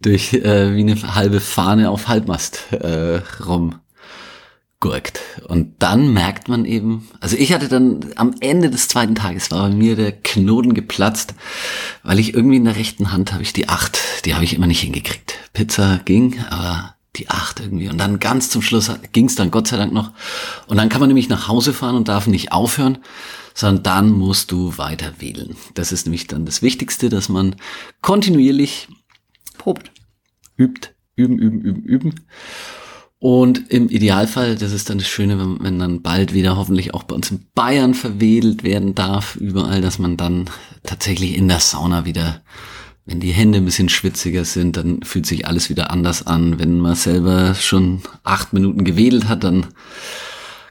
durch 0.00 0.32
äh, 0.32 0.76
wie 0.76 0.82
eine 0.82 1.16
halbe 1.16 1.40
Fahne 1.40 1.90
auf 1.90 2.06
Halbmast 2.06 2.68
äh, 2.70 3.20
rum 3.44 3.80
gurkt. 4.80 5.20
Und 5.48 5.74
dann 5.78 6.12
merkt 6.12 6.48
man 6.48 6.64
eben, 6.64 7.08
also 7.20 7.36
ich 7.36 7.52
hatte 7.52 7.68
dann 7.68 8.12
am 8.16 8.34
Ende 8.40 8.70
des 8.70 8.88
zweiten 8.88 9.14
Tages 9.14 9.50
war 9.50 9.68
bei 9.68 9.74
mir 9.74 9.96
der 9.96 10.12
Knoten 10.12 10.74
geplatzt, 10.74 11.34
weil 12.02 12.18
ich 12.18 12.34
irgendwie 12.34 12.56
in 12.56 12.64
der 12.64 12.76
rechten 12.76 13.12
Hand 13.12 13.32
habe 13.32 13.42
ich 13.42 13.52
die 13.52 13.68
acht, 13.68 13.98
die 14.24 14.34
habe 14.34 14.44
ich 14.44 14.54
immer 14.54 14.66
nicht 14.66 14.80
hingekriegt. 14.80 15.38
Pizza 15.52 16.00
ging, 16.04 16.40
aber 16.50 16.94
die 17.16 17.30
acht 17.30 17.60
irgendwie. 17.60 17.88
Und 17.88 17.98
dann 17.98 18.18
ganz 18.18 18.50
zum 18.50 18.62
Schluss 18.62 18.90
ging 19.12 19.26
es 19.26 19.34
dann 19.34 19.50
Gott 19.50 19.68
sei 19.68 19.76
Dank 19.76 19.92
noch. 19.92 20.12
Und 20.66 20.76
dann 20.76 20.88
kann 20.88 21.00
man 21.00 21.08
nämlich 21.08 21.28
nach 21.28 21.48
Hause 21.48 21.72
fahren 21.72 21.96
und 21.96 22.08
darf 22.08 22.26
nicht 22.26 22.52
aufhören, 22.52 22.98
sondern 23.54 23.82
dann 23.82 24.10
musst 24.10 24.52
du 24.52 24.76
weiter 24.76 25.14
wählen. 25.18 25.56
Das 25.74 25.92
ist 25.92 26.06
nämlich 26.06 26.26
dann 26.26 26.44
das 26.44 26.60
Wichtigste, 26.60 27.08
dass 27.08 27.30
man 27.30 27.56
kontinuierlich 28.02 28.88
Probt. 29.56 29.90
übt, 30.58 30.90
üben, 31.16 31.38
üben, 31.38 31.60
üben, 31.62 31.82
üben. 31.82 32.14
Und 33.18 33.70
im 33.70 33.88
Idealfall, 33.88 34.56
das 34.56 34.72
ist 34.72 34.90
dann 34.90 34.98
das 34.98 35.08
Schöne, 35.08 35.38
wenn, 35.38 35.62
wenn 35.62 35.78
dann 35.78 36.02
bald 36.02 36.34
wieder 36.34 36.56
hoffentlich 36.56 36.92
auch 36.92 37.04
bei 37.04 37.14
uns 37.14 37.30
in 37.30 37.46
Bayern 37.54 37.94
verwedelt 37.94 38.62
werden 38.62 38.94
darf, 38.94 39.36
überall, 39.36 39.80
dass 39.80 39.98
man 39.98 40.16
dann 40.16 40.50
tatsächlich 40.82 41.36
in 41.36 41.48
der 41.48 41.60
Sauna 41.60 42.04
wieder, 42.04 42.42
wenn 43.06 43.20
die 43.20 43.32
Hände 43.32 43.58
ein 43.58 43.64
bisschen 43.64 43.88
schwitziger 43.88 44.44
sind, 44.44 44.76
dann 44.76 45.02
fühlt 45.02 45.26
sich 45.26 45.46
alles 45.46 45.70
wieder 45.70 45.90
anders 45.90 46.26
an. 46.26 46.58
Wenn 46.58 46.78
man 46.78 46.94
selber 46.94 47.54
schon 47.54 48.02
acht 48.22 48.52
Minuten 48.52 48.84
gewedelt 48.84 49.28
hat, 49.28 49.44
dann 49.44 49.66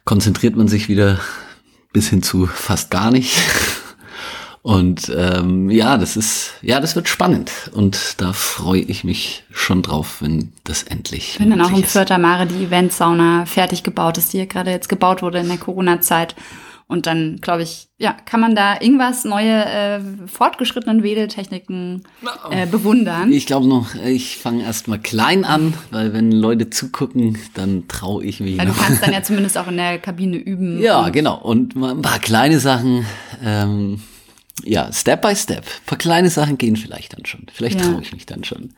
konzentriert 0.04 0.56
man 0.56 0.68
sich 0.68 0.88
wieder 0.88 1.20
bis 1.94 2.10
hin 2.10 2.22
zu 2.22 2.46
fast 2.46 2.92
gar 2.92 3.10
nicht. 3.10 3.36
Und 4.66 5.14
ähm, 5.16 5.70
ja, 5.70 5.96
das 5.96 6.18
ist, 6.18 6.54
ja, 6.64 6.80
das 6.80 6.96
wird 6.96 7.08
spannend. 7.08 7.52
Und 7.74 8.20
da 8.20 8.34
freue 8.34 8.80
ich 8.82 9.04
mich 9.04 9.44
schon 9.52 9.84
drauf, 9.84 10.24
wenn 10.24 10.54
das 10.64 10.82
endlich. 10.82 11.40
Wenn 11.40 11.52
dann 11.52 11.62
auch 11.62 11.70
im. 11.70 11.84
Vierter 11.84 12.18
Mare 12.18 12.48
die 12.48 12.64
Eventsauna 12.64 13.46
fertig 13.46 13.84
gebaut 13.84 14.18
ist, 14.18 14.34
die 14.34 14.40
ja 14.40 14.46
gerade 14.46 14.72
jetzt 14.72 14.90
gebaut 14.90 15.22
wurde 15.22 15.38
in 15.38 15.50
der 15.50 15.60
Corona-Zeit. 15.60 16.34
Und 16.88 17.06
dann, 17.06 17.38
glaube 17.42 17.62
ich, 17.62 17.90
ja, 18.00 18.14
kann 18.14 18.40
man 18.40 18.56
da 18.56 18.82
irgendwas 18.82 19.24
neue 19.24 19.66
äh, 19.66 20.00
fortgeschrittenen 20.26 21.04
Wedeltechniken 21.04 22.02
äh, 22.50 22.66
bewundern. 22.66 23.32
Ich 23.32 23.46
glaube 23.46 23.68
noch, 23.68 23.94
ich 23.94 24.38
fange 24.38 24.64
erst 24.64 24.88
mal 24.88 24.98
klein 24.98 25.46
an, 25.46 25.76
weil 25.92 26.12
wenn 26.12 26.32
Leute 26.32 26.72
zugucken, 26.72 27.38
dann 27.54 27.88
traue 27.88 28.24
ich 28.26 28.40
mich. 28.40 28.56
Ja, 28.56 28.64
du 28.66 28.70
noch. 28.72 28.80
kannst 28.80 29.04
dann 29.04 29.14
ja 29.14 29.22
zumindest 29.24 29.60
auch 29.60 29.68
in 29.68 29.78
der 29.78 30.00
Kabine 30.00 30.38
üben. 30.38 30.82
Ja, 30.82 31.06
Und 31.06 31.12
genau. 31.12 31.38
Und 31.40 31.76
mal 31.76 31.92
ein 31.92 32.02
paar 32.02 32.18
kleine 32.18 32.60
Sachen, 32.60 33.06
ähm, 33.44 34.02
ja, 34.64 34.92
Step 34.94 35.22
by 35.22 35.36
Step. 35.36 35.66
Ein 35.66 35.86
paar 35.86 35.98
kleine 35.98 36.30
Sachen 36.30 36.58
gehen 36.58 36.76
vielleicht 36.78 37.14
dann 37.14 37.26
schon. 37.26 37.46
Vielleicht 37.54 37.82
Ja. 37.82 37.88
traue 37.92 38.02
ich 38.02 38.14
mich 38.14 38.26
dann 38.26 38.44
schon. 38.46 38.70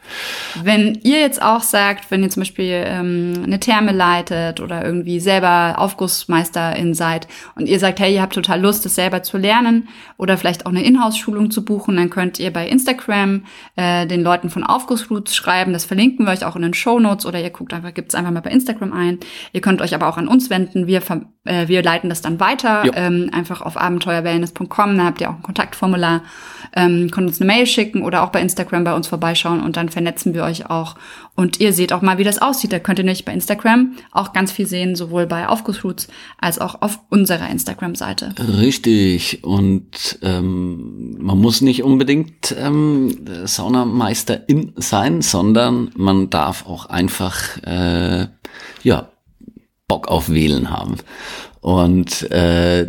Wenn 0.63 0.95
ihr 1.03 1.19
jetzt 1.19 1.41
auch 1.41 1.61
sagt, 1.61 2.09
wenn 2.09 2.23
ihr 2.23 2.29
zum 2.29 2.41
Beispiel 2.41 2.83
ähm, 2.85 3.43
eine 3.43 3.59
Therme 3.59 3.91
leitet 3.91 4.59
oder 4.59 4.83
irgendwie 4.83 5.19
selber 5.19 5.75
Aufgussmeisterin 5.77 6.95
seid 6.95 7.27
und 7.55 7.67
ihr 7.69 7.79
sagt, 7.79 7.99
hey, 7.99 8.13
ihr 8.13 8.21
habt 8.23 8.33
total 8.33 8.59
Lust, 8.59 8.85
das 8.85 8.95
selber 8.95 9.21
zu 9.21 9.37
lernen 9.37 9.87
oder 10.17 10.37
vielleicht 10.37 10.65
auch 10.65 10.71
eine 10.71 10.83
Inhouse-Schulung 10.83 11.51
zu 11.51 11.63
buchen, 11.63 11.95
dann 11.95 12.09
könnt 12.09 12.39
ihr 12.39 12.51
bei 12.51 12.67
Instagram 12.67 13.45
äh, 13.75 14.07
den 14.07 14.23
Leuten 14.23 14.49
von 14.49 14.63
Aufgussroots 14.63 15.35
schreiben. 15.35 15.73
Das 15.73 15.85
verlinken 15.85 16.25
wir 16.25 16.31
euch 16.31 16.43
auch 16.43 16.55
in 16.55 16.63
den 16.63 16.73
Show 16.73 16.99
Notes 16.99 17.25
oder 17.25 17.39
ihr 17.39 17.51
guckt 17.51 17.73
einfach, 17.73 17.93
gibt's 17.93 18.15
einfach 18.15 18.31
mal 18.31 18.41
bei 18.41 18.49
Instagram 18.51 18.93
ein. 18.93 19.19
Ihr 19.53 19.61
könnt 19.61 19.81
euch 19.81 19.93
aber 19.93 20.07
auch 20.07 20.17
an 20.17 20.27
uns 20.27 20.49
wenden. 20.49 20.87
Wir 20.87 21.01
äh, 21.45 21.67
wir 21.67 21.81
leiten 21.83 22.09
das 22.09 22.21
dann 22.21 22.39
weiter, 22.39 22.83
ähm, 22.95 23.29
einfach 23.31 23.61
auf 23.61 23.77
abenteuerwellness.com, 23.77 24.97
da 24.97 25.03
habt 25.05 25.21
ihr 25.21 25.29
auch 25.29 25.35
ein 25.35 25.43
Kontaktformular, 25.67 26.21
ähm, 26.75 27.11
könnt 27.11 27.27
uns 27.27 27.41
eine 27.41 27.47
Mail 27.47 27.65
schicken 27.65 28.03
oder 28.03 28.23
auch 28.23 28.29
bei 28.29 28.41
Instagram 28.41 28.83
bei 28.83 28.93
uns 28.93 29.07
vorbeischauen 29.07 29.61
und 29.61 29.77
dann 29.77 29.89
vernetzen 29.89 30.33
wir 30.33 30.43
euch 30.43 30.69
auch. 30.69 30.95
Und 31.35 31.59
ihr 31.59 31.73
seht 31.73 31.93
auch 31.93 32.01
mal, 32.01 32.17
wie 32.17 32.23
das 32.23 32.39
aussieht. 32.41 32.71
Da 32.71 32.79
könnt 32.79 32.99
ihr 32.99 33.05
nämlich 33.05 33.25
bei 33.25 33.33
Instagram 33.33 33.93
auch 34.11 34.33
ganz 34.33 34.51
viel 34.51 34.65
sehen, 34.65 34.95
sowohl 34.95 35.27
bei 35.27 35.47
Aufgussroots 35.47 36.07
als 36.39 36.59
auch 36.59 36.81
auf 36.81 36.99
unserer 37.09 37.49
Instagram-Seite. 37.49 38.33
Richtig. 38.59 39.43
Und 39.43 40.19
ähm, 40.23 41.17
man 41.19 41.37
muss 41.37 41.61
nicht 41.61 41.83
unbedingt 41.83 42.55
ähm, 42.57 43.25
Saunameisterin 43.45 44.73
sein, 44.77 45.21
sondern 45.21 45.91
man 45.95 46.29
darf 46.29 46.65
auch 46.65 46.87
einfach 46.87 47.57
äh, 47.63 48.27
ja 48.83 49.09
Bock 49.87 50.07
auf 50.07 50.29
Wählen 50.29 50.69
haben. 50.69 50.97
Und 51.61 52.29
äh, 52.31 52.87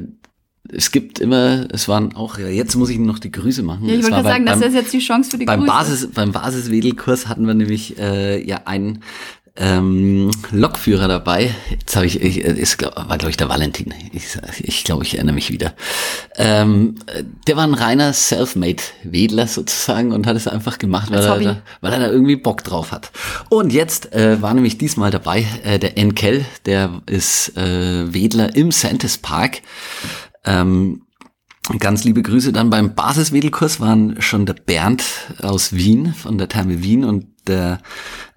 es 0.73 0.91
gibt 0.91 1.19
immer, 1.19 1.67
es 1.73 1.89
waren 1.89 2.15
auch, 2.15 2.39
jetzt 2.39 2.75
muss 2.77 2.91
ich 2.91 2.99
noch 2.99 3.19
die 3.19 3.33
Grüße 3.33 3.63
machen. 3.63 3.89
Ja, 3.89 3.95
ich 3.95 4.03
wollte 4.03 4.23
sagen, 4.23 4.45
beim, 4.45 4.61
das 4.61 4.69
ist 4.69 4.75
jetzt 4.75 4.93
die 4.93 4.99
Chance 4.99 5.31
für 5.31 5.39
die 5.39 5.47
beim 5.47 5.61
Grüße. 5.61 5.73
Basis, 5.73 6.09
beim 6.13 6.33
Basiswedelkurs 6.33 7.29
hatten 7.29 7.47
wir 7.47 7.55
nämlich 7.55 7.99
äh, 7.99 8.45
ja 8.45 8.63
einen 8.67 9.03
ähm, 9.59 10.31
Lokführer 10.51 11.09
dabei. 11.09 11.53
Jetzt 11.71 11.97
habe 11.97 12.07
ich, 12.07 12.21
ich 12.23 12.39
ist, 12.39 12.79
glaub, 12.79 12.97
war 12.97 13.19
glaube 13.19 13.31
ich 13.31 13.37
der 13.37 13.49
Valentin. 13.49 13.93
Ich, 14.13 14.25
ich 14.59 14.85
glaube, 14.85 15.05
ich 15.05 15.17
erinnere 15.17 15.35
mich 15.35 15.51
wieder. 15.51 15.75
Ähm, 16.37 16.95
der 17.47 17.57
war 17.57 17.65
ein 17.65 17.75
reiner 17.75 18.13
Selfmade-Wedler 18.13 19.47
sozusagen 19.47 20.13
und 20.13 20.27
hat 20.27 20.37
es 20.37 20.47
einfach 20.47 20.79
gemacht, 20.79 21.11
weil 21.11 21.25
er, 21.25 21.39
da, 21.41 21.63
weil 21.81 21.93
er 21.93 21.99
da 21.99 22.09
irgendwie 22.09 22.37
Bock 22.37 22.63
drauf 22.63 22.93
hat. 22.93 23.11
Und 23.49 23.73
jetzt 23.73 24.13
äh, 24.13 24.41
war 24.41 24.55
nämlich 24.55 24.79
diesmal 24.79 25.11
dabei 25.11 25.45
äh, 25.65 25.79
der 25.79 25.99
Enkel, 25.99 26.45
der 26.67 27.03
ist 27.07 27.57
äh, 27.57 28.13
Wedler 28.15 28.55
im 28.55 28.71
Santis 28.71 29.19
Park. 29.19 29.63
Ähm, 30.49 31.03
Ganz 31.79 32.05
liebe 32.05 32.23
Grüße 32.23 32.53
dann 32.53 32.71
beim 32.71 32.95
Basiswedelkurs 32.95 33.79
waren 33.79 34.23
schon 34.23 34.47
der 34.47 34.55
Bernd 34.55 35.05
aus 35.43 35.75
Wien 35.75 36.15
von 36.15 36.39
der 36.39 36.49
Therme 36.49 36.83
Wien 36.83 37.05
und 37.05 37.27
der 37.47 37.81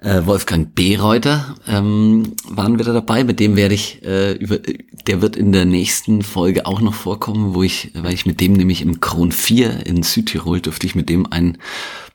äh, 0.01 0.25
Wolfgang 0.25 0.75
Bereuter 0.75 1.55
ähm, 1.65 2.33
waren 2.49 2.77
wieder 2.77 2.91
dabei. 2.93 3.23
Mit 3.23 3.39
dem 3.39 3.55
werde 3.55 3.75
ich 3.75 4.03
äh, 4.03 4.33
über, 4.33 4.57
der 5.07 5.21
wird 5.21 5.37
in 5.37 5.53
der 5.53 5.63
nächsten 5.63 6.23
Folge 6.23 6.65
auch 6.65 6.81
noch 6.81 6.93
vorkommen, 6.93 7.53
wo 7.53 7.63
ich, 7.63 7.91
weil 7.93 8.13
ich 8.13 8.25
mit 8.25 8.41
dem 8.41 8.53
nämlich 8.53 8.81
im 8.81 8.99
Kron 8.99 9.31
4 9.31 9.85
in 9.85 10.03
Südtirol 10.03 10.59
durfte 10.59 10.85
ich 10.85 10.95
mit 10.95 11.07
dem 11.07 11.31
einen 11.31 11.57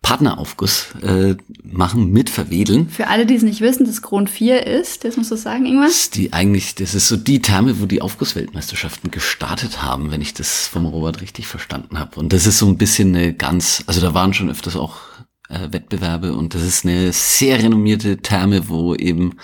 Partneraufguss 0.07 0.95
äh, 1.03 1.35
machen 1.65 2.13
mit 2.13 2.31
Verwedeln. 2.31 2.89
Für 2.89 3.09
alle, 3.09 3.27
die 3.27 3.35
es 3.35 3.43
nicht 3.43 3.61
wissen, 3.61 3.87
das 3.87 4.03
Kron 4.03 4.29
4 4.29 4.65
ist, 4.65 5.03
das 5.03 5.17
musst 5.17 5.33
du 5.33 5.37
sagen, 5.37 5.67
irgendwas? 5.67 5.91
Das 5.91 6.01
ist 6.03 6.15
die 6.15 6.33
eigentlich, 6.33 6.77
das 6.77 6.95
ist 6.95 7.09
so 7.09 7.17
die 7.17 7.43
Therme, 7.43 7.81
wo 7.81 7.87
die 7.87 8.01
Aufgussweltmeisterschaften 8.01 9.11
gestartet 9.11 9.83
haben, 9.83 10.13
wenn 10.13 10.21
ich 10.21 10.33
das 10.33 10.69
vom 10.69 10.87
Robert 10.87 11.21
richtig 11.23 11.49
verstanden 11.49 11.99
habe. 11.99 12.21
Und 12.21 12.33
das 12.33 12.47
ist 12.47 12.59
so 12.59 12.69
ein 12.69 12.79
bisschen 12.79 13.17
eine 13.17 13.35
ganz, 13.35 13.83
also 13.89 14.01
da 14.01 14.15
waren 14.15 14.33
schon 14.33 14.49
öfters 14.49 14.77
auch 14.77 14.99
äh, 15.49 15.73
Wettbewerbe 15.73 16.35
und 16.35 16.55
das 16.55 16.63
ist 16.63 16.85
eine 16.85 17.13
sehr 17.13 17.61
renommierte 17.61 18.19
Therme, 18.19 18.69
wo 18.69 18.95
eben 18.95 19.35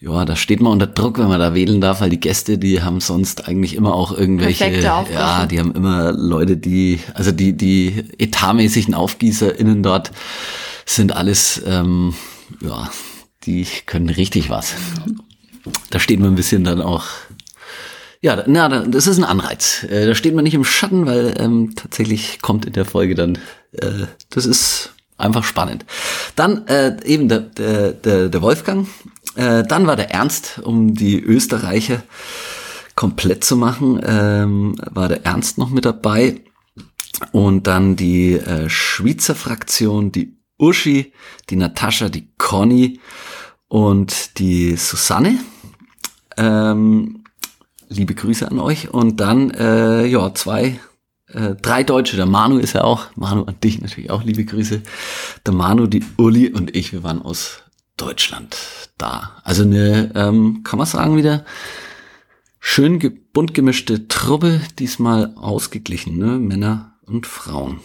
ja, 0.00 0.24
da 0.24 0.36
steht 0.36 0.60
man 0.60 0.72
unter 0.72 0.86
Druck, 0.86 1.18
wenn 1.18 1.28
man 1.28 1.40
da 1.40 1.54
wählen 1.54 1.80
darf, 1.80 2.00
weil 2.00 2.10
die 2.10 2.20
Gäste, 2.20 2.58
die 2.58 2.82
haben 2.82 3.00
sonst 3.00 3.48
eigentlich 3.48 3.74
immer 3.74 3.94
auch 3.94 4.12
irgendwelche, 4.12 4.64
ja, 5.12 5.46
die 5.46 5.58
haben 5.58 5.74
immer 5.74 6.12
Leute, 6.12 6.56
die, 6.56 7.00
also 7.14 7.32
die, 7.32 7.54
die 7.54 8.04
etatmäßigen 8.18 8.94
AufgießerInnen 8.94 9.82
dort 9.82 10.10
sind 10.84 11.14
alles, 11.16 11.62
ähm, 11.66 12.14
ja, 12.60 12.90
die 13.44 13.66
können 13.86 14.08
richtig 14.08 14.50
was. 14.50 14.74
Da 15.90 15.98
steht 15.98 16.20
man 16.20 16.32
ein 16.32 16.36
bisschen 16.36 16.64
dann 16.64 16.82
auch, 16.82 17.04
ja, 18.20 18.42
na, 18.46 18.68
das 18.68 19.06
ist 19.06 19.18
ein 19.18 19.24
Anreiz. 19.24 19.84
Äh, 19.84 20.06
da 20.06 20.14
steht 20.14 20.34
man 20.34 20.44
nicht 20.44 20.54
im 20.54 20.64
Schatten, 20.64 21.06
weil 21.06 21.34
ähm, 21.38 21.74
tatsächlich 21.76 22.40
kommt 22.42 22.66
in 22.66 22.72
der 22.72 22.84
Folge 22.84 23.14
dann, 23.14 23.38
äh, 23.72 24.06
das 24.30 24.44
ist 24.44 24.94
einfach 25.16 25.44
spannend. 25.44 25.84
Dann 26.36 26.66
äh, 26.66 26.96
eben 27.04 27.28
der, 27.28 27.40
der, 27.40 27.92
der, 27.92 28.28
der 28.28 28.42
Wolfgang, 28.42 28.88
äh, 29.36 29.64
dann 29.64 29.86
war 29.86 29.96
der 29.96 30.10
Ernst, 30.10 30.60
um 30.62 30.94
die 30.94 31.20
Österreicher 31.20 32.02
komplett 32.94 33.44
zu 33.44 33.56
machen, 33.56 34.00
ähm, 34.04 34.76
war 34.90 35.08
der 35.08 35.24
Ernst 35.24 35.58
noch 35.58 35.70
mit 35.70 35.84
dabei. 35.84 36.40
Und 37.32 37.66
dann 37.66 37.96
die 37.96 38.34
äh, 38.34 38.68
Schweizer 38.68 39.34
Fraktion, 39.34 40.10
die 40.10 40.36
Uschi, 40.58 41.12
die 41.50 41.56
Natascha, 41.56 42.08
die 42.08 42.32
Conny 42.38 43.00
und 43.68 44.38
die 44.38 44.76
Susanne. 44.76 45.38
Ähm, 46.36 47.24
liebe 47.88 48.14
Grüße 48.14 48.50
an 48.50 48.58
euch. 48.58 48.92
Und 48.92 49.20
dann, 49.20 49.50
äh, 49.50 50.06
ja, 50.06 50.34
zwei, 50.34 50.80
äh, 51.28 51.54
drei 51.54 51.82
Deutsche. 51.84 52.16
Der 52.16 52.26
Manu 52.26 52.58
ist 52.58 52.74
ja 52.74 52.82
auch. 52.82 53.06
Manu 53.16 53.44
an 53.44 53.58
dich 53.62 53.80
natürlich 53.80 54.10
auch, 54.10 54.24
liebe 54.24 54.44
Grüße. 54.44 54.82
Der 55.46 55.54
Manu, 55.54 55.86
die 55.86 56.04
Uli 56.16 56.48
und 56.50 56.74
ich, 56.74 56.92
wir 56.92 57.02
waren 57.02 57.22
aus 57.22 57.63
Deutschland 57.96 58.56
da. 58.98 59.40
Also 59.44 59.62
eine, 59.62 60.12
ähm, 60.14 60.62
kann 60.64 60.78
man 60.78 60.86
sagen, 60.86 61.16
wieder 61.16 61.44
schön 62.60 62.98
bunt 63.32 63.54
gemischte 63.54 64.08
Truppe, 64.08 64.60
diesmal 64.78 65.34
ausgeglichen, 65.36 66.18
ne? 66.18 66.38
Männer 66.38 66.98
und 67.06 67.26
Frauen. 67.26 67.80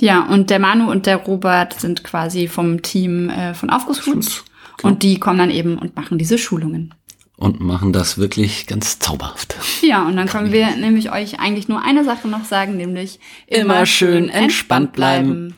Ja, 0.00 0.26
und 0.26 0.50
der 0.50 0.58
Manu 0.58 0.90
und 0.90 1.06
der 1.06 1.16
Robert 1.16 1.78
sind 1.78 2.02
quasi 2.04 2.48
vom 2.48 2.82
Team 2.82 3.28
äh, 3.28 3.54
von 3.54 3.70
Aufgussfoods. 3.70 4.44
Und 4.82 5.02
die 5.02 5.20
kommen 5.20 5.38
dann 5.38 5.50
eben 5.50 5.78
und 5.78 5.94
machen 5.94 6.16
diese 6.16 6.38
Schulungen. 6.38 6.94
Und 7.36 7.60
machen 7.60 7.92
das 7.92 8.16
wirklich 8.18 8.66
ganz 8.66 8.98
zauberhaft. 8.98 9.56
Ja, 9.82 10.06
und 10.06 10.16
dann 10.16 10.28
können 10.28 10.52
wir 10.52 10.76
nämlich 10.76 11.12
euch 11.12 11.40
eigentlich 11.40 11.68
nur 11.68 11.82
eine 11.82 12.04
Sache 12.04 12.28
noch 12.28 12.44
sagen, 12.44 12.76
nämlich 12.76 13.18
immer, 13.46 13.60
immer 13.60 13.86
schön 13.86 14.28
entspannt 14.28 14.92
bleiben. 14.92 15.54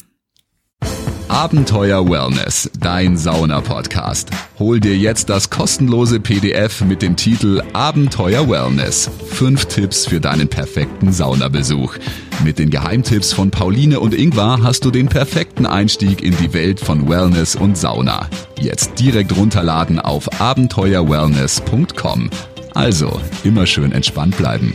Abenteuer 1.32 2.10
Wellness, 2.10 2.70
dein 2.78 3.16
Sauna-Podcast. 3.16 4.28
Hol 4.58 4.80
dir 4.80 4.94
jetzt 4.94 5.30
das 5.30 5.48
kostenlose 5.48 6.20
PDF 6.20 6.82
mit 6.82 7.00
dem 7.00 7.16
Titel 7.16 7.62
Abenteuer 7.72 8.50
Wellness. 8.50 9.10
Fünf 9.30 9.64
Tipps 9.64 10.04
für 10.04 10.20
deinen 10.20 10.48
perfekten 10.48 11.10
Saunabesuch. 11.10 11.96
Mit 12.44 12.58
den 12.58 12.68
Geheimtipps 12.68 13.32
von 13.32 13.50
Pauline 13.50 13.98
und 13.98 14.12
Ingvar 14.12 14.62
hast 14.62 14.84
du 14.84 14.90
den 14.90 15.08
perfekten 15.08 15.64
Einstieg 15.64 16.22
in 16.22 16.36
die 16.36 16.52
Welt 16.52 16.78
von 16.78 17.08
Wellness 17.08 17.56
und 17.56 17.78
Sauna. 17.78 18.28
Jetzt 18.60 19.00
direkt 19.00 19.34
runterladen 19.34 20.00
auf 20.00 20.38
abenteuerwellness.com. 20.38 22.28
Also, 22.74 23.18
immer 23.42 23.66
schön 23.66 23.92
entspannt 23.92 24.36
bleiben. 24.36 24.74